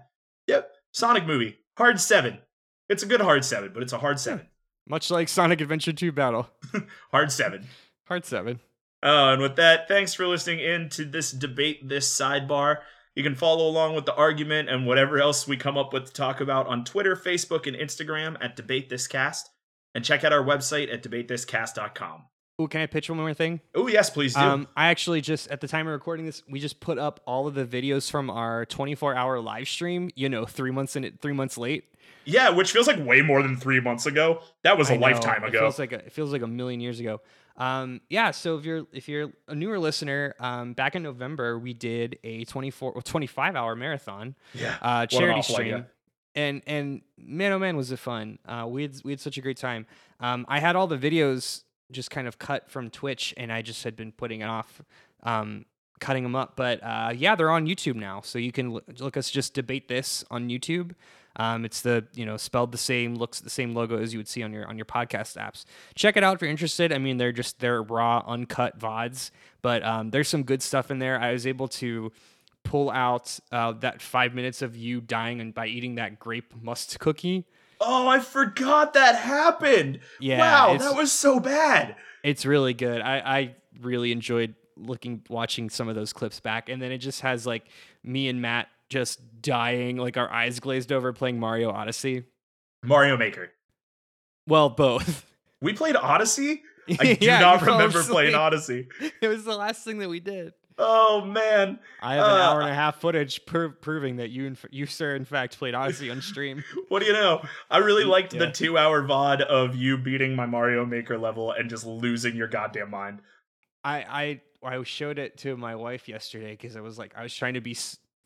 [0.48, 0.72] Yep.
[0.92, 2.40] Sonic movie hard seven.
[2.90, 4.48] It's a good hard seven, but it's a hard seven.
[4.90, 6.50] Much like Sonic Adventure 2 Battle.
[7.12, 7.68] Hard seven.
[8.06, 8.60] Hard seven.
[9.04, 12.80] Uh, and with that, thanks for listening in to this debate, this sidebar.
[13.16, 16.14] You can follow along with the argument and whatever else we come up with to
[16.14, 19.50] talk about on Twitter, Facebook, and Instagram at Debate This Cast.
[19.94, 22.24] And check out our website at debatethiscast.com.
[22.58, 23.62] Oh, can I pitch one more thing?
[23.74, 24.42] Oh, yes, please do.
[24.42, 27.48] Um, I actually just at the time of recording this, we just put up all
[27.48, 30.10] of the videos from our 24 hour live stream.
[30.16, 31.86] You know, three months in it, three months late.
[32.26, 34.42] Yeah, which feels like way more than three months ago.
[34.64, 35.60] That was a lifetime It ago.
[35.62, 37.22] feels like a, it feels like a million years ago.
[37.58, 38.32] Um, yeah.
[38.32, 42.46] So if you're if you're a newer listener, um, back in November we did a
[42.46, 44.78] 24 or 25 hour marathon yeah.
[44.82, 45.60] uh, charity stream.
[45.62, 45.88] idea.
[46.36, 48.40] And and man oh man was it fun.
[48.46, 49.88] Uh, we had we had such a great time.
[50.20, 53.84] Um, I had all the videos just kind of cut from Twitch, and I just
[53.84, 54.82] had been putting it off,
[55.24, 55.66] um,
[56.00, 56.56] cutting them up.
[56.56, 59.88] But uh, yeah, they're on YouTube now, so you can l- look us just debate
[59.88, 60.92] this on YouTube.
[61.36, 64.28] Um, it's the you know spelled the same, looks the same logo as you would
[64.28, 65.66] see on your on your podcast apps.
[65.96, 66.92] Check it out if you're interested.
[66.92, 71.00] I mean, they're just they're raw, uncut vods, but um, there's some good stuff in
[71.00, 71.20] there.
[71.20, 72.12] I was able to
[72.64, 77.00] pull out uh, that five minutes of you dying and by eating that grape must
[77.00, 77.46] cookie.
[77.82, 80.00] Oh, I forgot that happened.
[80.20, 81.96] Yeah, wow, that was so bad.
[82.24, 83.02] It's really good.
[83.02, 87.22] I, I really enjoyed looking watching some of those clips back, and then it just
[87.22, 87.66] has like
[88.04, 92.24] me and Matt just dying, like our eyes glazed over, playing Mario Odyssey.
[92.84, 93.52] Mario Maker.
[94.48, 95.26] Well, both.
[95.62, 96.62] We played Odyssey?
[97.02, 98.34] I do Yeah, not remember playing.
[98.34, 98.88] Odyssey.
[99.22, 100.54] It was the last thing that we did.
[100.78, 101.80] Oh, man.
[102.02, 104.64] I have an Uh, hour and a half footage per- proving that you, in f-
[104.72, 106.64] you, sir, in fact, played Odyssey on stream.
[106.88, 107.42] What do you know?
[107.70, 111.70] I really liked the two hour VOD of you beating my Mario Maker level and
[111.70, 113.20] just losing your goddamn mind.
[113.84, 117.34] I I I showed it to my wife yesterday because I was like I was
[117.36, 117.74] trying to be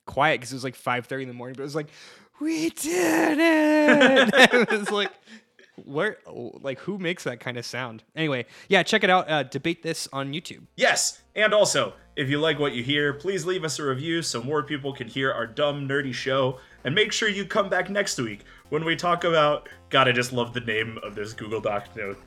[0.05, 1.89] quiet because it was like five thirty in the morning, but it was like
[2.39, 4.33] we did it.
[4.53, 5.11] it was like
[5.85, 8.03] where like who makes that kind of sound?
[8.15, 9.29] Anyway, yeah, check it out.
[9.29, 10.63] Uh, debate this on YouTube.
[10.75, 14.41] Yes, and also, if you like what you hear, please leave us a review so
[14.43, 16.59] more people can hear our dumb, nerdy show.
[16.85, 19.69] And make sure you come back next week when we talk about.
[19.89, 22.19] God, I just love the name of this Google Doc note.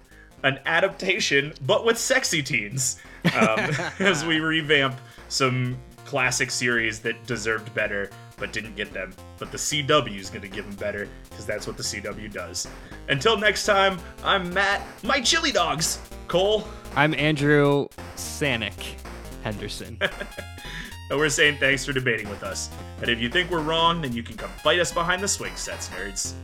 [0.43, 3.01] An adaptation, but with sexy teens.
[3.35, 4.97] Um, as we revamp
[5.29, 5.77] some
[6.07, 9.15] classic series that deserved better but didn't get them.
[9.39, 12.69] But the CW is going to give them better because that's what the CW does.
[13.09, 15.99] Until next time, I'm Matt, my chili dogs.
[16.29, 18.97] Cole, I'm Andrew Sanic
[19.43, 19.97] Henderson.
[20.01, 22.71] and we're saying thanks for debating with us.
[23.01, 25.55] And if you think we're wrong, then you can come fight us behind the swing
[25.57, 26.35] sets, nerds.